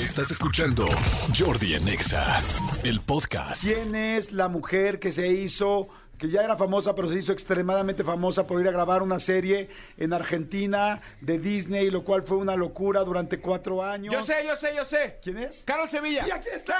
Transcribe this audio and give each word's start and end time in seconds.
Estás 0.00 0.30
escuchando 0.30 0.86
Jordi 1.38 1.74
en 1.74 1.86
Exa, 1.86 2.42
el 2.84 3.02
podcast. 3.02 3.62
¿Quién 3.62 3.94
es 3.94 4.32
la 4.32 4.48
mujer 4.48 4.98
que 4.98 5.12
se 5.12 5.28
hizo, 5.28 5.90
que 6.16 6.30
ya 6.30 6.40
era 6.42 6.56
famosa, 6.56 6.94
pero 6.94 7.10
se 7.10 7.18
hizo 7.18 7.32
extremadamente 7.32 8.02
famosa 8.02 8.46
por 8.46 8.62
ir 8.62 8.68
a 8.68 8.70
grabar 8.70 9.02
una 9.02 9.18
serie 9.18 9.68
en 9.98 10.14
Argentina 10.14 11.02
de 11.20 11.38
Disney, 11.38 11.90
lo 11.90 12.02
cual 12.02 12.22
fue 12.22 12.38
una 12.38 12.56
locura 12.56 13.00
durante 13.00 13.40
cuatro 13.40 13.84
años? 13.84 14.14
Yo 14.14 14.24
sé, 14.24 14.42
yo 14.46 14.56
sé, 14.56 14.72
yo 14.74 14.86
sé. 14.86 15.18
¿Quién 15.22 15.36
es? 15.36 15.64
Carol 15.66 15.90
Sevilla. 15.90 16.26
Y 16.26 16.30
aquí 16.30 16.48
está. 16.54 16.74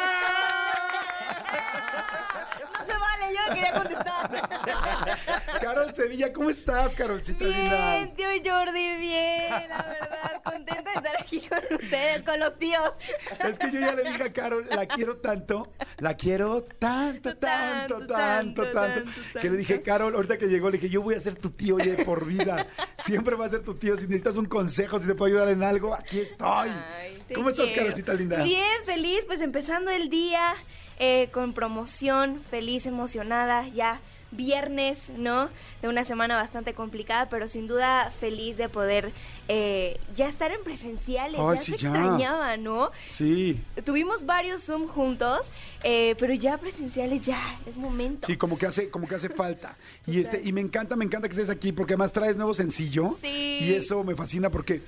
No 2.78 2.86
se 2.86 2.92
vale, 2.92 3.34
yo 3.34 3.48
no 3.48 3.54
quería 3.54 3.72
contestar. 3.72 5.60
Carol 5.60 5.94
Sevilla, 5.94 6.32
¿cómo 6.32 6.50
estás, 6.50 6.94
Carolcita 6.94 7.44
linda? 7.44 7.96
Bien, 7.96 8.14
tío 8.14 8.26
Jordi, 8.44 8.96
bien, 8.96 9.68
la 9.68 9.82
verdad. 9.82 10.42
Contenta 10.42 10.90
de 10.90 10.96
estar 10.96 11.20
aquí 11.20 11.40
con 11.48 11.58
ustedes, 11.78 12.22
con 12.22 12.40
los 12.40 12.58
tíos. 12.58 12.92
Es 13.40 13.58
que 13.58 13.70
yo 13.70 13.80
ya 13.80 13.92
le 13.92 14.04
dije 14.04 14.22
a 14.22 14.32
Carol, 14.32 14.66
la 14.70 14.86
quiero 14.86 15.16
tanto, 15.18 15.70
la 15.98 16.14
quiero 16.14 16.62
tanto, 16.62 17.36
tanto, 17.36 18.06
tanto, 18.06 18.06
Tanto, 18.06 18.62
tanto, 18.62 18.72
tanto, 18.72 19.40
que 19.40 19.50
le 19.50 19.56
dije. 19.58 19.82
Carol, 19.82 20.14
ahorita 20.14 20.38
que 20.38 20.46
llegó, 20.46 20.70
le 20.70 20.78
dije, 20.78 20.88
yo 20.90 21.02
voy 21.02 21.14
a 21.14 21.20
ser 21.20 21.36
tu 21.36 21.50
tío 21.50 21.78
ya 21.78 21.94
de 21.96 22.04
por 22.04 22.24
vida. 22.26 22.66
Siempre 22.98 23.36
va 23.36 23.46
a 23.46 23.50
ser 23.50 23.62
tu 23.62 23.74
tío. 23.74 23.96
Si 23.96 24.04
necesitas 24.04 24.36
un 24.36 24.46
consejo, 24.46 24.98
si 24.98 25.06
te 25.06 25.14
puedo 25.14 25.28
ayudar 25.34 25.48
en 25.52 25.62
algo, 25.62 25.94
aquí 25.94 26.20
estoy. 26.20 26.70
Ay, 26.70 27.22
¿Cómo 27.34 27.50
estás. 27.50 27.72
Carolcita 27.72 28.14
linda? 28.14 28.42
Bien, 28.42 28.84
feliz, 28.84 29.24
pues 29.26 29.40
empezando 29.40 29.90
el 29.90 30.08
día 30.10 30.54
eh, 31.00 31.28
con 31.32 31.52
promoción, 31.54 32.40
feliz, 32.50 32.86
emocionada, 32.86 33.66
ya 33.68 34.00
viernes, 34.32 34.98
¿no? 35.16 35.48
De 35.82 35.88
una 35.88 36.04
semana 36.04 36.36
bastante 36.36 36.72
complicada, 36.74 37.28
pero 37.28 37.48
sin 37.48 37.66
duda 37.66 38.12
feliz 38.20 38.56
de 38.56 38.68
poder 38.68 39.10
eh, 39.48 39.98
ya 40.14 40.28
estar 40.28 40.52
en 40.52 40.62
presenciales. 40.62 41.40
Ay, 41.40 41.56
ya 41.56 41.62
sí, 41.62 41.72
se 41.72 41.78
ya. 41.78 41.88
extrañaba, 41.88 42.56
¿no? 42.56 42.90
Sí, 43.10 43.60
Tuvimos 43.84 44.24
varios 44.26 44.62
Zoom 44.62 44.86
juntos, 44.86 45.50
eh, 45.82 46.14
pero 46.18 46.34
ya 46.34 46.58
presenciales 46.58 47.26
ya, 47.26 47.58
es 47.66 47.76
momento. 47.76 48.26
sí, 48.26 48.36
como 48.36 48.56
que 48.56 48.66
hace, 48.66 48.88
como 48.90 49.08
que 49.08 49.16
hace 49.16 49.28
falta. 49.30 49.76
Y 50.06 50.20
este, 50.20 50.40
y 50.44 50.52
me 50.52 50.60
encanta, 50.60 50.96
me 50.96 51.04
encanta 51.04 51.28
que 51.28 51.32
estés 51.32 51.50
aquí, 51.50 51.72
porque 51.72 51.94
además 51.94 52.12
traes 52.12 52.36
nuevo 52.36 52.54
sencillo. 52.54 53.16
Sí. 53.20 53.58
Y 53.62 53.74
eso 53.74 54.04
me 54.04 54.14
fascina 54.14 54.50
porque. 54.50 54.82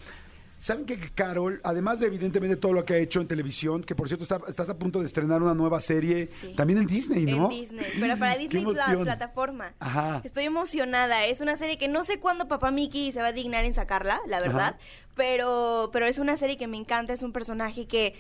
¿Saben 0.63 0.87
que 0.87 0.97
Carol, 0.97 1.61
además 1.65 1.99
de 1.99 2.07
evidentemente 2.07 2.55
todo 2.55 2.73
lo 2.73 2.85
que 2.85 2.95
ha 2.95 2.99
hecho 2.99 3.21
en 3.21 3.27
televisión, 3.27 3.83
que 3.83 3.97
por 3.97 4.07
cierto 4.07 4.23
está- 4.23 4.39
estás 4.47 4.69
a 4.69 4.79
punto 4.79 5.01
de 5.01 5.07
estrenar 5.07 5.43
una 5.43 5.55
nueva 5.55 5.81
serie 5.81 6.27
Sí. 6.27 6.55
también 6.55 6.79
en 6.79 6.87
Disney, 6.87 7.27
¿no? 7.27 7.51
En 7.51 7.59
Disney, 7.63 7.87
pero 7.99 8.17
para 8.17 8.37
Disney 8.39 8.63
Plus, 8.63 8.79
plataforma. 9.03 9.73
Ajá. 9.81 10.21
Estoy 10.23 10.45
emocionada. 10.45 11.25
Es 11.25 11.41
una 11.41 11.57
serie 11.57 11.79
que 11.79 11.89
no 11.89 12.05
sé 12.05 12.21
cuándo 12.21 12.47
Papá 12.47 12.71
Mickey 12.71 13.11
se 13.11 13.21
va 13.21 13.27
a 13.29 13.33
dignar 13.33 13.65
en 13.65 13.75
sacarla, 13.75 14.21
la 14.29 14.39
verdad. 14.39 14.77
Pero, 15.17 15.91
pero 15.93 16.07
es 16.07 16.19
una 16.19 16.37
serie 16.37 16.57
que 16.57 16.69
me 16.69 16.77
encanta. 16.77 17.13
Es 17.13 17.25
un 17.25 17.33
personaje 17.33 17.87
que 17.89 18.15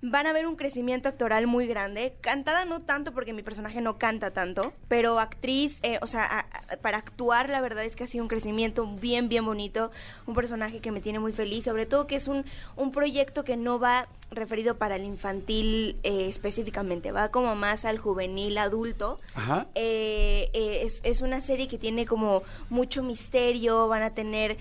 van 0.00 0.26
a 0.28 0.32
ver 0.32 0.46
un 0.46 0.54
crecimiento 0.54 1.08
actoral 1.08 1.46
muy 1.48 1.66
grande. 1.66 2.14
Cantada 2.20 2.64
no 2.64 2.82
tanto 2.82 3.12
porque 3.12 3.32
mi 3.32 3.42
personaje 3.42 3.80
no 3.80 3.98
canta 3.98 4.30
tanto, 4.30 4.72
pero 4.86 5.18
actriz, 5.18 5.78
eh, 5.82 5.98
o 6.02 6.06
sea, 6.06 6.22
a- 6.24 6.38
a- 6.72 6.76
para 6.76 6.98
actuar 6.98 7.48
la 7.48 7.60
verdad 7.60 7.84
es 7.84 7.96
que 7.96 8.04
ha 8.04 8.06
sido 8.06 8.22
un 8.22 8.28
crecimiento 8.28 8.86
bien, 8.86 9.28
bien 9.28 9.44
bonito. 9.44 9.90
Un 10.26 10.34
personaje 10.34 10.78
que 10.80 10.92
me 10.92 11.00
tiene 11.00 11.18
muy 11.18 11.32
feliz, 11.32 11.64
sobre 11.64 11.84
todo 11.86 12.06
que 12.06 12.14
es 12.16 12.28
un, 12.28 12.44
un 12.76 12.92
proyecto 12.92 13.42
que 13.42 13.56
no 13.56 13.80
va 13.80 14.06
referido 14.30 14.76
para 14.76 14.96
el 14.96 15.04
infantil 15.04 15.96
eh, 16.02 16.26
específicamente, 16.28 17.10
va 17.12 17.30
como 17.30 17.54
más 17.56 17.84
al 17.84 17.98
juvenil 17.98 18.58
adulto. 18.58 19.18
Ajá. 19.34 19.66
Eh, 19.74 20.50
eh, 20.52 20.82
es, 20.84 21.00
es 21.02 21.22
una 21.22 21.40
serie 21.40 21.66
que 21.66 21.78
tiene 21.78 22.04
como 22.06 22.42
mucho 22.70 23.02
misterio, 23.02 23.88
van 23.88 24.02
a 24.02 24.10
tener 24.14 24.58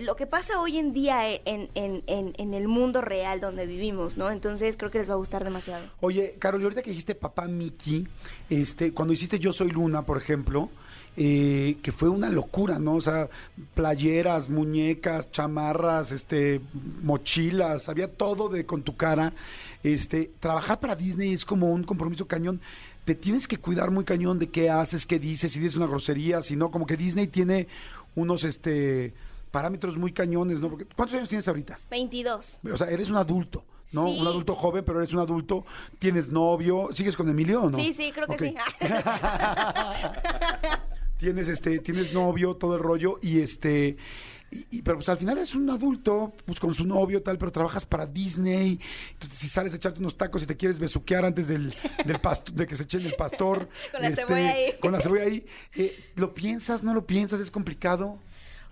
lo 0.00 0.16
que 0.16 0.26
pasa 0.26 0.58
hoy 0.60 0.78
en 0.78 0.92
día 0.92 1.28
en, 1.28 1.68
en- 1.74 2.02
en- 2.06 2.34
en 2.38 2.54
el 2.54 2.66
mundo 2.66 3.02
real 3.02 3.40
donde 3.40 3.66
vivimos, 3.66 4.16
¿no? 4.16 4.30
Entonces 4.30 4.63
creo 4.76 4.90
que 4.90 4.98
les 4.98 5.08
va 5.08 5.14
a 5.14 5.18
gustar 5.18 5.44
demasiado. 5.44 5.84
Oye, 6.00 6.36
Carol, 6.38 6.60
y 6.60 6.64
ahorita 6.64 6.82
que 6.82 6.90
dijiste 6.90 7.14
papá 7.14 7.46
Mickey, 7.46 8.06
este, 8.50 8.92
cuando 8.92 9.12
hiciste 9.12 9.38
Yo 9.38 9.52
Soy 9.52 9.70
Luna, 9.70 10.02
por 10.02 10.16
ejemplo, 10.16 10.70
eh, 11.16 11.76
que 11.82 11.92
fue 11.92 12.08
una 12.08 12.28
locura, 12.28 12.78
¿no? 12.78 12.94
O 12.94 13.00
sea, 13.00 13.28
playeras, 13.74 14.48
muñecas, 14.48 15.30
chamarras, 15.30 16.10
este, 16.10 16.60
mochilas, 17.02 17.88
había 17.88 18.10
todo 18.10 18.48
de 18.48 18.66
con 18.66 18.82
tu 18.82 18.96
cara. 18.96 19.32
Este, 19.82 20.30
trabajar 20.40 20.80
para 20.80 20.96
Disney 20.96 21.32
es 21.32 21.44
como 21.44 21.70
un 21.70 21.84
compromiso 21.84 22.26
cañón. 22.26 22.60
Te 23.04 23.14
tienes 23.14 23.46
que 23.46 23.58
cuidar 23.58 23.90
muy 23.90 24.04
cañón 24.04 24.38
de 24.38 24.48
qué 24.48 24.70
haces, 24.70 25.06
qué 25.06 25.18
dices, 25.18 25.52
si 25.52 25.60
dices 25.60 25.76
una 25.76 25.86
grosería, 25.86 26.42
si 26.42 26.56
no, 26.56 26.70
como 26.70 26.86
que 26.86 26.96
Disney 26.96 27.26
tiene 27.28 27.68
unos, 28.14 28.44
este, 28.44 29.12
parámetros 29.54 29.96
muy 29.96 30.12
cañones, 30.12 30.60
¿no? 30.60 30.68
Porque, 30.68 30.84
¿Cuántos 30.84 31.16
años 31.16 31.28
tienes 31.28 31.46
ahorita? 31.46 31.78
22. 31.88 32.60
O 32.72 32.76
sea, 32.76 32.88
eres 32.88 33.08
un 33.08 33.16
adulto, 33.16 33.62
¿no? 33.94 34.06
Sí. 34.06 34.18
Un 34.20 34.26
adulto 34.26 34.54
joven, 34.54 34.84
pero 34.84 35.00
eres 35.00 35.12
un 35.12 35.20
adulto, 35.20 35.64
tienes 35.98 36.28
novio, 36.28 36.88
¿sigues 36.92 37.16
con 37.16 37.28
Emilio 37.28 37.62
o 37.62 37.70
no? 37.70 37.78
Sí, 37.78 37.92
sí, 37.94 38.12
creo 38.12 38.26
que 38.26 38.38
sí. 38.38 38.54
tienes 41.18 41.48
este, 41.48 41.78
tienes 41.78 42.12
novio, 42.12 42.54
todo 42.56 42.76
el 42.76 42.82
rollo, 42.82 43.18
y 43.22 43.40
este, 43.40 43.96
y, 44.50 44.82
pero 44.82 44.98
pues 44.98 45.08
al 45.08 45.16
final 45.16 45.38
eres 45.38 45.54
un 45.54 45.68
adulto, 45.70 46.32
pues 46.44 46.60
con 46.60 46.74
su 46.74 46.84
novio, 46.84 47.22
tal, 47.22 47.38
pero 47.38 47.50
trabajas 47.50 47.86
para 47.86 48.06
Disney. 48.06 48.78
Entonces, 49.12 49.38
si 49.38 49.48
sales 49.48 49.72
a 49.72 49.76
echarte 49.76 49.98
unos 50.00 50.16
tacos 50.16 50.42
y 50.42 50.46
te 50.46 50.56
quieres 50.56 50.78
besuquear 50.78 51.24
antes 51.24 51.48
del, 51.48 51.74
del 52.04 52.20
pasto- 52.20 52.52
de 52.52 52.66
que 52.66 52.76
se 52.76 52.84
echen 52.84 53.04
el 53.06 53.14
pastor. 53.14 53.68
este, 53.84 53.90
Con 53.92 54.02
la 54.02 54.14
cebolla 54.14 54.50
ahí. 54.52 54.72
Con 54.80 54.92
la 54.92 55.00
cebolla 55.00 55.22
ahí. 55.24 55.46
eh, 55.74 56.12
¿Lo 56.16 56.34
piensas, 56.34 56.82
no 56.84 56.94
lo 56.94 57.06
piensas? 57.06 57.40
¿Es 57.40 57.50
complicado? 57.50 58.18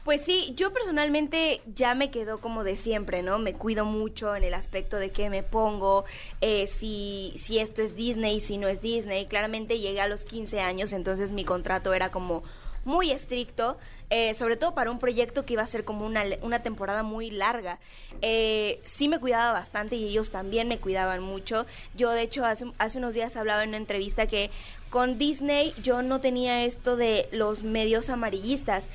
Pues 0.05 0.23
sí, 0.23 0.53
yo 0.57 0.73
personalmente 0.73 1.63
ya 1.77 1.95
me 1.95 2.11
quedo 2.11 2.41
como 2.41 2.65
de 2.65 2.75
siempre, 2.75 3.23
¿no? 3.23 3.39
Me 3.39 3.55
cuido 3.55 3.85
mucho 3.85 4.35
en 4.35 4.43
el 4.43 4.53
aspecto 4.53 4.97
de 4.97 5.11
qué 5.11 5.31
me 5.31 5.45
pongo, 5.45 6.05
eh, 6.41 6.67
si, 6.67 7.35
si 7.37 7.61
esto 7.61 7.83
es 7.83 7.95
Disney, 7.95 8.41
si 8.41 8.59
no 8.59 8.67
es 8.67 8.83
Disney. 8.83 9.27
Claramente 9.27 9.79
llegué 9.79 10.01
a 10.01 10.09
los 10.09 10.25
15 10.25 10.59
años, 10.61 10.93
entonces 10.93 11.31
mi 11.31 11.45
contrato 11.45 11.95
era 11.95 12.11
como 12.11 12.43
muy 12.85 13.13
estricto, 13.13 13.79
eh, 14.11 14.35
sobre 14.35 14.57
todo 14.57 14.75
para 14.75 14.91
un 14.91 14.99
proyecto 14.99 15.45
que 15.45 15.53
iba 15.53 15.63
a 15.63 15.67
ser 15.69 15.85
como 15.85 16.05
una, 16.05 16.25
una 16.43 16.65
temporada 16.65 17.05
muy 17.05 17.31
larga. 17.31 17.79
Eh, 18.23 18.81
sí 18.83 19.09
me 19.09 19.21
cuidaba 19.21 19.53
bastante 19.53 19.95
y 19.95 20.09
ellos 20.09 20.31
también 20.31 20.67
me 20.67 20.79
cuidaban 20.79 21.23
mucho. 21.23 21.65
Yo, 21.95 22.11
de 22.11 22.23
hecho, 22.23 22.45
hace, 22.45 22.67
hace 22.79 22.99
unos 22.99 23.15
días 23.15 23.37
hablaba 23.37 23.63
en 23.63 23.69
una 23.69 23.79
entrevista 23.79 24.27
que 24.27 24.51
con 24.91 25.17
Disney 25.17 25.73
yo 25.81 26.03
no 26.03 26.21
tenía 26.21 26.65
esto 26.65 26.97
de 26.97 27.29
los 27.31 27.63
medios 27.63 28.11
amarillistas 28.11 28.91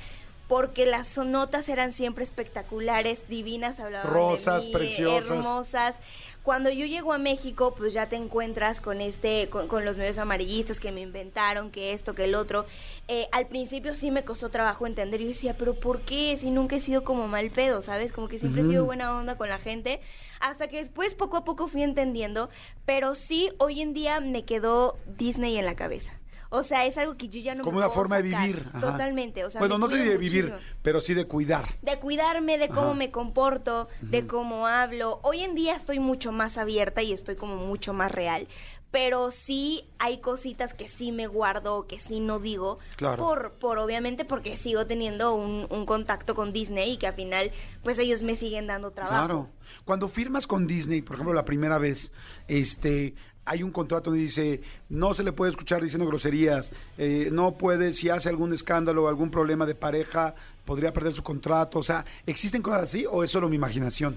porque 0.48 0.86
las 0.86 1.16
notas 1.18 1.68
eran 1.68 1.92
siempre 1.92 2.24
espectaculares, 2.24 3.28
divinas, 3.28 3.78
hablaban 3.80 4.10
Rosas, 4.10 4.62
de 4.62 4.68
mí, 4.68 4.74
preciosas. 4.74 5.30
hermosas. 5.30 5.96
Cuando 6.42 6.70
yo 6.70 6.86
llego 6.86 7.12
a 7.12 7.18
México, 7.18 7.74
pues 7.76 7.92
ya 7.92 8.08
te 8.08 8.16
encuentras 8.16 8.80
con 8.80 9.02
este, 9.02 9.50
con, 9.50 9.68
con 9.68 9.84
los 9.84 9.98
medios 9.98 10.16
amarillistas 10.16 10.80
que 10.80 10.90
me 10.90 11.02
inventaron, 11.02 11.70
que 11.70 11.92
esto, 11.92 12.14
que 12.14 12.24
el 12.24 12.34
otro. 12.34 12.64
Eh, 13.06 13.28
al 13.32 13.46
principio 13.46 13.92
sí 13.94 14.10
me 14.10 14.24
costó 14.24 14.48
trabajo 14.48 14.86
entender. 14.86 15.20
Yo 15.20 15.28
decía, 15.28 15.54
pero 15.58 15.74
¿por 15.74 16.00
qué? 16.00 16.34
Si 16.38 16.50
nunca 16.50 16.76
he 16.76 16.80
sido 16.80 17.04
como 17.04 17.28
mal 17.28 17.50
pedo, 17.50 17.82
¿sabes? 17.82 18.12
Como 18.12 18.28
que 18.28 18.38
siempre 18.38 18.62
he 18.62 18.66
sido 18.66 18.86
buena 18.86 19.18
onda 19.18 19.36
con 19.36 19.50
la 19.50 19.58
gente. 19.58 20.00
Hasta 20.40 20.68
que 20.68 20.78
después 20.78 21.14
poco 21.14 21.36
a 21.36 21.44
poco 21.44 21.68
fui 21.68 21.82
entendiendo. 21.82 22.48
Pero 22.86 23.14
sí, 23.14 23.50
hoy 23.58 23.82
en 23.82 23.92
día 23.92 24.20
me 24.20 24.46
quedó 24.46 24.96
Disney 25.18 25.58
en 25.58 25.66
la 25.66 25.76
cabeza. 25.76 26.17
O 26.50 26.62
sea, 26.62 26.86
es 26.86 26.96
algo 26.96 27.16
que 27.16 27.28
yo 27.28 27.40
ya 27.40 27.54
no 27.54 27.62
Como 27.62 27.72
me 27.78 27.78
una 27.78 27.88
puedo 27.88 28.00
forma 28.00 28.16
de 28.16 28.22
vivir. 28.22 28.64
ajá. 28.68 28.80
Totalmente. 28.80 29.44
O 29.44 29.50
sea, 29.50 29.58
bueno, 29.60 29.76
no 29.78 29.86
te 29.88 29.96
de 29.96 30.16
vivir, 30.16 30.52
pero 30.82 31.00
sí 31.00 31.12
de 31.14 31.26
cuidar. 31.26 31.68
de 31.82 31.98
cuidarme, 31.98 32.56
de 32.58 32.68
cómo 32.68 32.88
Ajá. 32.88 32.94
me 32.94 33.10
comporto, 33.10 33.88
de 34.00 34.26
cómo 34.26 34.66
hablo. 34.66 35.20
Hoy 35.22 35.40
en 35.42 35.54
día 35.54 35.74
estoy 35.74 35.98
mucho 35.98 36.32
más 36.32 36.56
abierta 36.56 37.02
y 37.02 37.12
estoy 37.12 37.36
como 37.36 37.56
mucho 37.56 37.92
más 37.92 38.10
real. 38.12 38.48
Pero 38.90 39.30
sí 39.30 39.84
hay 39.98 40.16
cositas 40.22 40.72
que 40.72 40.88
sí 40.88 41.12
me 41.12 41.26
guardo, 41.26 41.86
que 41.86 41.98
sí 41.98 42.20
no 42.20 42.38
digo. 42.38 42.78
Claro. 42.96 43.22
Por, 43.22 43.52
por 43.52 43.76
obviamente 43.78 44.24
porque 44.24 44.56
sigo 44.56 44.86
teniendo 44.86 45.34
un, 45.34 45.66
un 45.68 45.84
contacto 45.84 46.34
con 46.34 46.54
Disney 46.54 46.92
y 46.92 46.96
que 46.96 47.06
al 47.06 47.12
final, 47.12 47.50
pues 47.82 47.98
ellos 47.98 48.22
me 48.22 48.34
siguen 48.34 48.66
dando 48.66 48.90
trabajo. 48.92 49.26
Claro. 49.26 49.48
Cuando 49.84 50.08
firmas 50.08 50.46
con 50.46 50.66
Disney, 50.66 51.02
por 51.02 51.16
ejemplo, 51.16 51.34
la 51.34 51.44
primera 51.44 51.76
vez, 51.76 52.12
este, 52.46 53.12
hay 53.48 53.62
un 53.62 53.72
contrato 53.72 54.10
donde 54.10 54.24
dice 54.24 54.60
no 54.88 55.14
se 55.14 55.22
le 55.22 55.32
puede 55.32 55.50
escuchar 55.50 55.82
diciendo 55.82 56.06
groserías, 56.06 56.70
eh, 56.96 57.30
no 57.32 57.56
puede, 57.56 57.92
si 57.92 58.10
hace 58.10 58.28
algún 58.28 58.52
escándalo 58.52 59.04
o 59.04 59.08
algún 59.08 59.30
problema 59.30 59.66
de 59.66 59.74
pareja, 59.74 60.34
podría 60.64 60.92
perder 60.92 61.12
su 61.12 61.22
contrato. 61.22 61.78
O 61.78 61.82
sea, 61.82 62.04
¿existen 62.26 62.62
cosas 62.62 62.82
así 62.82 63.06
o 63.10 63.24
es 63.24 63.30
solo 63.30 63.48
mi 63.48 63.56
imaginación? 63.56 64.16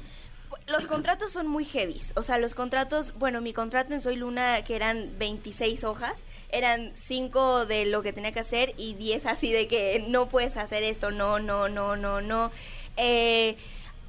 Los 0.67 0.85
contratos 0.85 1.31
son 1.31 1.47
muy 1.47 1.65
heavies. 1.65 2.13
O 2.15 2.23
sea, 2.23 2.37
los 2.37 2.53
contratos, 2.53 3.13
bueno, 3.17 3.41
mi 3.41 3.53
contrato 3.53 3.93
en 3.93 4.01
Soy 4.01 4.15
Luna, 4.15 4.63
que 4.63 4.75
eran 4.75 5.11
26 5.17 5.83
hojas, 5.83 6.23
eran 6.49 6.91
5 6.95 7.65
de 7.65 7.85
lo 7.85 8.01
que 8.01 8.13
tenía 8.13 8.31
que 8.31 8.41
hacer 8.41 8.73
y 8.77 8.93
10 8.93 9.25
así 9.25 9.51
de 9.51 9.67
que 9.67 10.05
no 10.07 10.27
puedes 10.27 10.57
hacer 10.57 10.83
esto, 10.83 11.11
no, 11.11 11.39
no, 11.39 11.69
no, 11.69 11.95
no, 11.95 12.21
no. 12.21 12.51
Eh, 12.97 13.57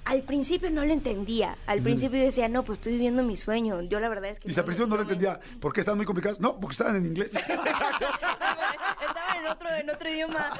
al 0.04 0.22
principio 0.22 0.70
no 0.70 0.84
lo 0.84 0.92
entendía. 0.92 1.56
Al 1.66 1.80
principio 1.80 2.18
yo 2.18 2.24
decía, 2.24 2.48
no, 2.48 2.64
pues 2.64 2.78
estoy 2.78 2.92
viviendo 2.92 3.22
mi 3.22 3.36
sueño. 3.36 3.82
Yo 3.82 4.00
la 4.00 4.08
verdad 4.08 4.30
es 4.30 4.40
que... 4.40 4.48
Y 4.48 4.52
si 4.52 4.58
al 4.58 4.66
principio 4.66 4.88
no 4.88 4.96
lo 4.96 5.02
entendía, 5.02 5.38
¿por 5.60 5.72
qué 5.72 5.80
están 5.80 5.96
muy 5.96 6.06
complicados? 6.06 6.40
No, 6.40 6.58
porque 6.58 6.72
estaban 6.72 6.96
en 6.96 7.06
inglés. 7.06 7.32
En 9.38 9.46
otro, 9.46 9.68
en 9.70 9.90
otro 9.90 10.08
idioma. 10.08 10.50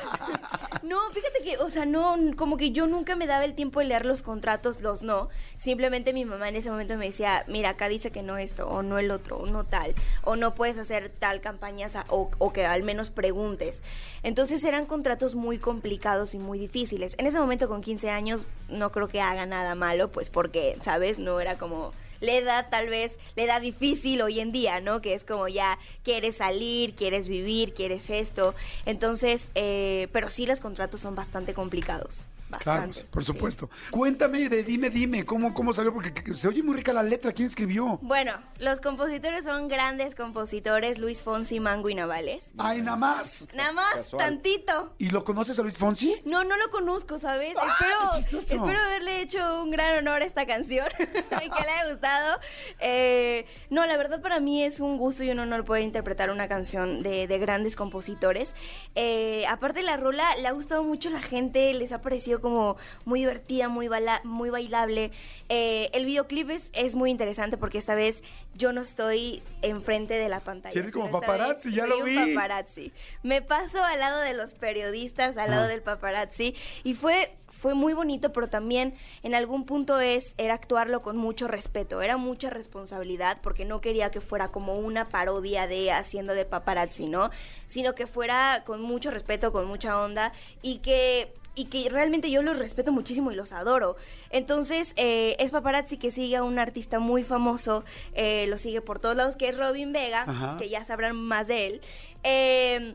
No, 0.83 0.99
fíjate 1.13 1.43
que, 1.43 1.59
o 1.59 1.71
sea, 1.71 1.85
no, 1.85 2.17
como 2.37 2.57
que 2.57 2.73
yo 2.73 2.87
nunca 2.87 3.15
me 3.15 3.27
daba 3.27 3.45
el 3.45 3.55
tiempo 3.55 3.81
de 3.81 3.87
leer 3.87 4.05
los 4.05 4.23
contratos, 4.23 4.81
los 4.81 5.03
no. 5.03 5.29
Simplemente 5.59 6.13
mi 6.13 6.25
mamá 6.25 6.49
en 6.49 6.57
ese 6.57 6.71
momento 6.71 6.97
me 6.97 7.07
decía, 7.07 7.45
mira, 7.47 7.71
acá 7.71 7.89
dice 7.89 8.11
que 8.11 8.23
no 8.23 8.37
esto, 8.39 8.69
o 8.69 8.83
no 8.83 8.99
el 8.99 9.11
otro, 9.11 9.39
o 9.39 9.47
no 9.47 9.65
tal, 9.65 9.95
o 10.25 10.37
no 10.37 10.55
puedes 10.55 10.79
hacer 10.79 11.11
tal 11.11 11.41
campaña, 11.41 11.89
o, 12.09 12.31
o 12.39 12.53
que 12.53 12.67
al 12.67 12.83
menos 12.83 13.11
preguntes. 13.11 13.83
Entonces 14.23 14.65
eran 14.65 14.87
contratos 14.87 15.35
muy 15.35 15.59
complicados 15.59 16.35
y 16.35 16.39
muy 16.39 16.59
difíciles. 16.59 17.15
En 17.19 17.27
ese 17.27 17.39
momento 17.39 17.69
con 17.69 17.81
15 17.81 18.11
años 18.11 18.47
no 18.69 18.91
creo 18.91 19.09
que 19.09 19.21
haga 19.21 19.47
nada 19.47 19.75
malo, 19.75 20.11
pues 20.11 20.31
porque, 20.31 20.79
¿sabes? 20.83 21.19
No 21.19 21.41
era 21.41 21.59
como 21.59 21.93
le 22.23 22.43
da 22.43 22.71
tal 22.71 22.89
vez, 22.89 23.19
le 23.37 23.47
da 23.47 23.61
difícil 23.61 24.23
hoy 24.23 24.41
en 24.41 24.53
día, 24.53 24.81
¿no? 24.81 25.03
Que 25.03 25.13
es 25.13 25.25
como 25.25 25.49
ya 25.49 25.79
quieres 26.05 26.37
salir, 26.37 26.95
quieres 26.95 27.29
vivir, 27.29 27.75
quieres 27.75 28.09
esto. 28.09 28.55
Entonces, 28.87 29.47
eh, 29.55 30.09
pero 30.13 30.31
sí 30.31 30.47
los 30.47 30.61
contratos 30.61 31.01
son 31.01 31.15
bastante 31.15 31.53
complicados. 31.53 32.25
Bastante, 32.53 32.93
claro, 33.01 33.11
por 33.11 33.25
supuesto. 33.25 33.71
Cuéntame 33.91 34.49
de 34.49 34.63
Dime 34.63 34.91
Dime, 34.91 35.25
¿cómo, 35.25 35.55
¿cómo 35.55 35.73
salió? 35.73 35.93
Porque 35.93 36.35
se 36.35 36.49
oye 36.49 36.63
muy 36.63 36.77
rica 36.77 36.93
la 36.93 37.03
letra. 37.03 37.33
¿Quién 37.33 37.49
escribió? 37.49 37.99
Bueno, 38.03 38.35
los 38.59 38.79
compositores 38.81 39.45
son 39.45 39.69
grandes 39.69 40.15
compositores, 40.15 40.99
Luis 40.99 41.23
Fonsi, 41.23 41.61
Mango 41.61 41.89
y 41.89 41.95
Navales. 41.95 42.51
¡Ay, 42.59 42.83
nada 42.83 42.97
más! 42.97 43.47
Nada 43.55 43.73
más, 43.73 44.11
tantito. 44.17 44.95
¿Y 44.99 45.11
lo 45.11 45.25
conoces 45.25 45.59
a 45.59 45.63
Luis 45.63 45.79
Fonsi? 45.79 46.21
No, 46.25 46.45
no 46.45 46.57
lo 46.59 46.71
conozco, 46.71 47.19
¿sabes? 47.19 47.57
¡Ah, 47.59 48.11
espero, 48.13 48.39
espero 48.39 48.81
haberle 48.81 49.23
hecho 49.23 49.63
un 49.63 49.71
gran 49.71 49.99
honor 49.99 50.21
a 50.21 50.25
esta 50.27 50.47
canción 50.47 50.87
y 50.99 51.51
que 51.51 51.63
le 51.63 51.71
haya 51.71 51.91
gustado. 51.91 52.39
Eh, 52.81 53.47
no, 53.71 53.87
la 53.87 53.97
verdad 53.97 54.21
para 54.21 54.41
mí 54.41 54.63
es 54.63 54.81
un 54.81 54.99
gusto 54.99 55.25
y 55.25 55.31
un 55.31 55.39
honor 55.39 55.65
poder 55.65 55.85
interpretar 55.85 56.31
una 56.31 56.49
canción 56.49 57.03
de, 57.03 57.27
de 57.27 57.39
grandes 57.39 57.77
compositores. 57.77 58.55
Eh, 58.95 59.47
aparte 59.49 59.83
la 59.83 59.97
rola 59.97 60.37
le 60.37 60.49
ha 60.49 60.53
gustado 60.53 60.85
mucho 60.85 61.09
a 61.09 61.13
la 61.13 61.23
gente, 61.23 61.73
les 61.73 61.93
ha 61.93 62.03
parecido 62.03 62.42
como 62.43 62.77
muy 63.05 63.21
divertida, 63.21 63.69
muy, 63.69 63.89
muy 64.25 64.51
bailable. 64.51 65.11
Eh, 65.49 65.89
el 65.95 66.05
videoclip 66.05 66.51
es, 66.51 66.69
es, 66.75 66.95
muy 66.95 67.11
interesante 67.11 67.57
porque 67.57 67.79
esta 67.79 67.95
vez 67.95 68.23
yo 68.55 68.73
no 68.73 68.83
estoy 68.83 69.43
enfrente 69.63 70.15
de 70.15 70.29
la 70.29 70.41
pantalla. 70.41 70.73
¿Quieres 70.73 70.93
como 70.93 71.11
paparazzi? 71.11 71.73
Ya 71.73 71.87
lo 71.87 72.03
vi. 72.03 72.35
paparazzi. 72.35 72.93
Me 73.23 73.41
paso 73.41 73.83
al 73.83 74.01
lado 74.01 74.21
de 74.21 74.35
los 74.35 74.53
periodistas, 74.53 75.37
al 75.39 75.51
lado 75.51 75.69
del 75.69 75.81
paparazzi 75.81 76.55
y 76.85 76.95
fue 76.95 77.35
fue 77.63 77.75
muy 77.75 77.93
bonito, 77.93 78.33
pero 78.33 78.49
también 78.49 78.95
en 79.23 79.37
algún 79.37 79.67
punto 79.67 80.01
es 80.01 80.35
era 80.37 80.55
actuarlo 80.55 81.01
con 81.01 81.17
mucho 81.17 81.47
respeto, 81.47 82.03
era 82.03 82.17
mucha 82.17 82.51
responsabilidad 82.51 83.39
porque 83.41 83.65
no 83.65 83.81
quería 83.81 84.11
que 84.11 84.21
fuera 84.21 84.49
como 84.49 84.79
una 84.79 85.09
parodia 85.09 85.69
de 85.69 85.93
haciendo 85.93 86.35
de 86.35 86.45
paparazzi, 86.45 87.07
¿no? 87.07 87.31
Sino 87.69 87.95
que 87.95 88.09
fuera 88.09 88.65
con 88.67 88.83
mucho 88.83 89.13
respeto, 89.13 89.53
con 89.53 89.67
mucha 89.67 90.01
onda 90.01 90.33
y 90.61 90.79
que 90.79 91.35
y 91.55 91.67
que 91.67 91.89
realmente 91.91 92.31
yo 92.31 92.43
los 92.43 92.59
respeto 92.59 92.93
muchísimo 92.93 93.31
y 93.31 93.35
los 93.35 93.53
adoro. 93.53 93.97
Entonces, 94.31 94.93
eh, 94.97 95.37
es 95.39 95.51
paparazzi 95.51 95.99
que 95.99 96.11
sigue 96.11 96.37
a 96.37 96.43
un 96.43 96.59
artista 96.59 96.99
muy 96.99 97.23
famoso, 97.23 97.85
eh, 98.15 98.47
lo 98.49 98.57
sigue 98.57 98.81
por 98.81 98.99
todos 99.01 99.17
lados, 99.17 99.37
que 99.37 99.49
es 99.49 99.59
Robin 99.59 99.93
Vega, 99.93 100.23
Ajá. 100.27 100.57
que 100.59 100.69
ya 100.69 100.85
sabrán 100.85 101.17
más 101.17 101.49
de 101.49 101.67
él. 101.67 101.81
Eh, 102.23 102.95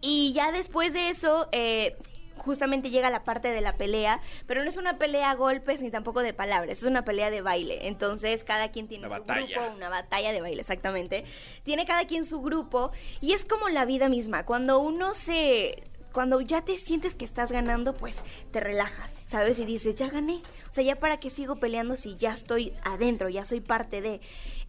y 0.00 0.32
ya 0.32 0.52
después 0.52 0.92
de 0.92 1.08
eso, 1.08 1.48
eh, 1.52 1.96
justamente 2.36 2.90
llega 2.90 3.08
la 3.10 3.22
parte 3.24 3.48
de 3.48 3.60
la 3.60 3.76
pelea, 3.76 4.20
pero 4.46 4.62
no 4.64 4.68
es 4.68 4.76
una 4.76 4.98
pelea 4.98 5.30
a 5.30 5.34
golpes 5.34 5.80
ni 5.80 5.90
tampoco 5.90 6.22
de 6.22 6.32
palabras, 6.34 6.78
es 6.78 6.84
una 6.84 7.04
pelea 7.04 7.30
de 7.30 7.40
baile. 7.40 7.86
Entonces 7.86 8.42
cada 8.42 8.70
quien 8.72 8.88
tiene 8.88 9.06
Una 9.06 9.16
su 9.16 9.22
batalla. 9.24 9.60
grupo, 9.60 9.76
una 9.76 9.88
batalla 9.88 10.32
de 10.32 10.40
baile, 10.40 10.60
exactamente. 10.60 11.24
Tiene 11.62 11.84
cada 11.86 12.04
quien 12.06 12.24
su 12.24 12.40
grupo 12.42 12.90
y 13.20 13.32
es 13.32 13.44
como 13.44 13.68
la 13.68 13.84
vida 13.84 14.08
misma. 14.08 14.44
Cuando 14.44 14.80
uno 14.80 15.14
se 15.14 15.84
cuando 16.12 16.40
ya 16.40 16.62
te 16.64 16.76
sientes 16.78 17.14
que 17.14 17.24
estás 17.24 17.50
ganando, 17.52 17.94
pues 17.94 18.16
te 18.50 18.60
relajas, 18.60 19.14
¿sabes? 19.26 19.58
Y 19.58 19.64
dices, 19.64 19.94
ya 19.94 20.08
gané. 20.08 20.42
O 20.70 20.74
sea, 20.74 20.84
ya 20.84 20.96
para 20.96 21.18
qué 21.18 21.30
sigo 21.30 21.56
peleando 21.56 21.96
si 21.96 22.16
ya 22.16 22.32
estoy 22.32 22.72
adentro, 22.84 23.28
ya 23.28 23.44
soy 23.44 23.60
parte 23.60 24.00
de. 24.00 24.20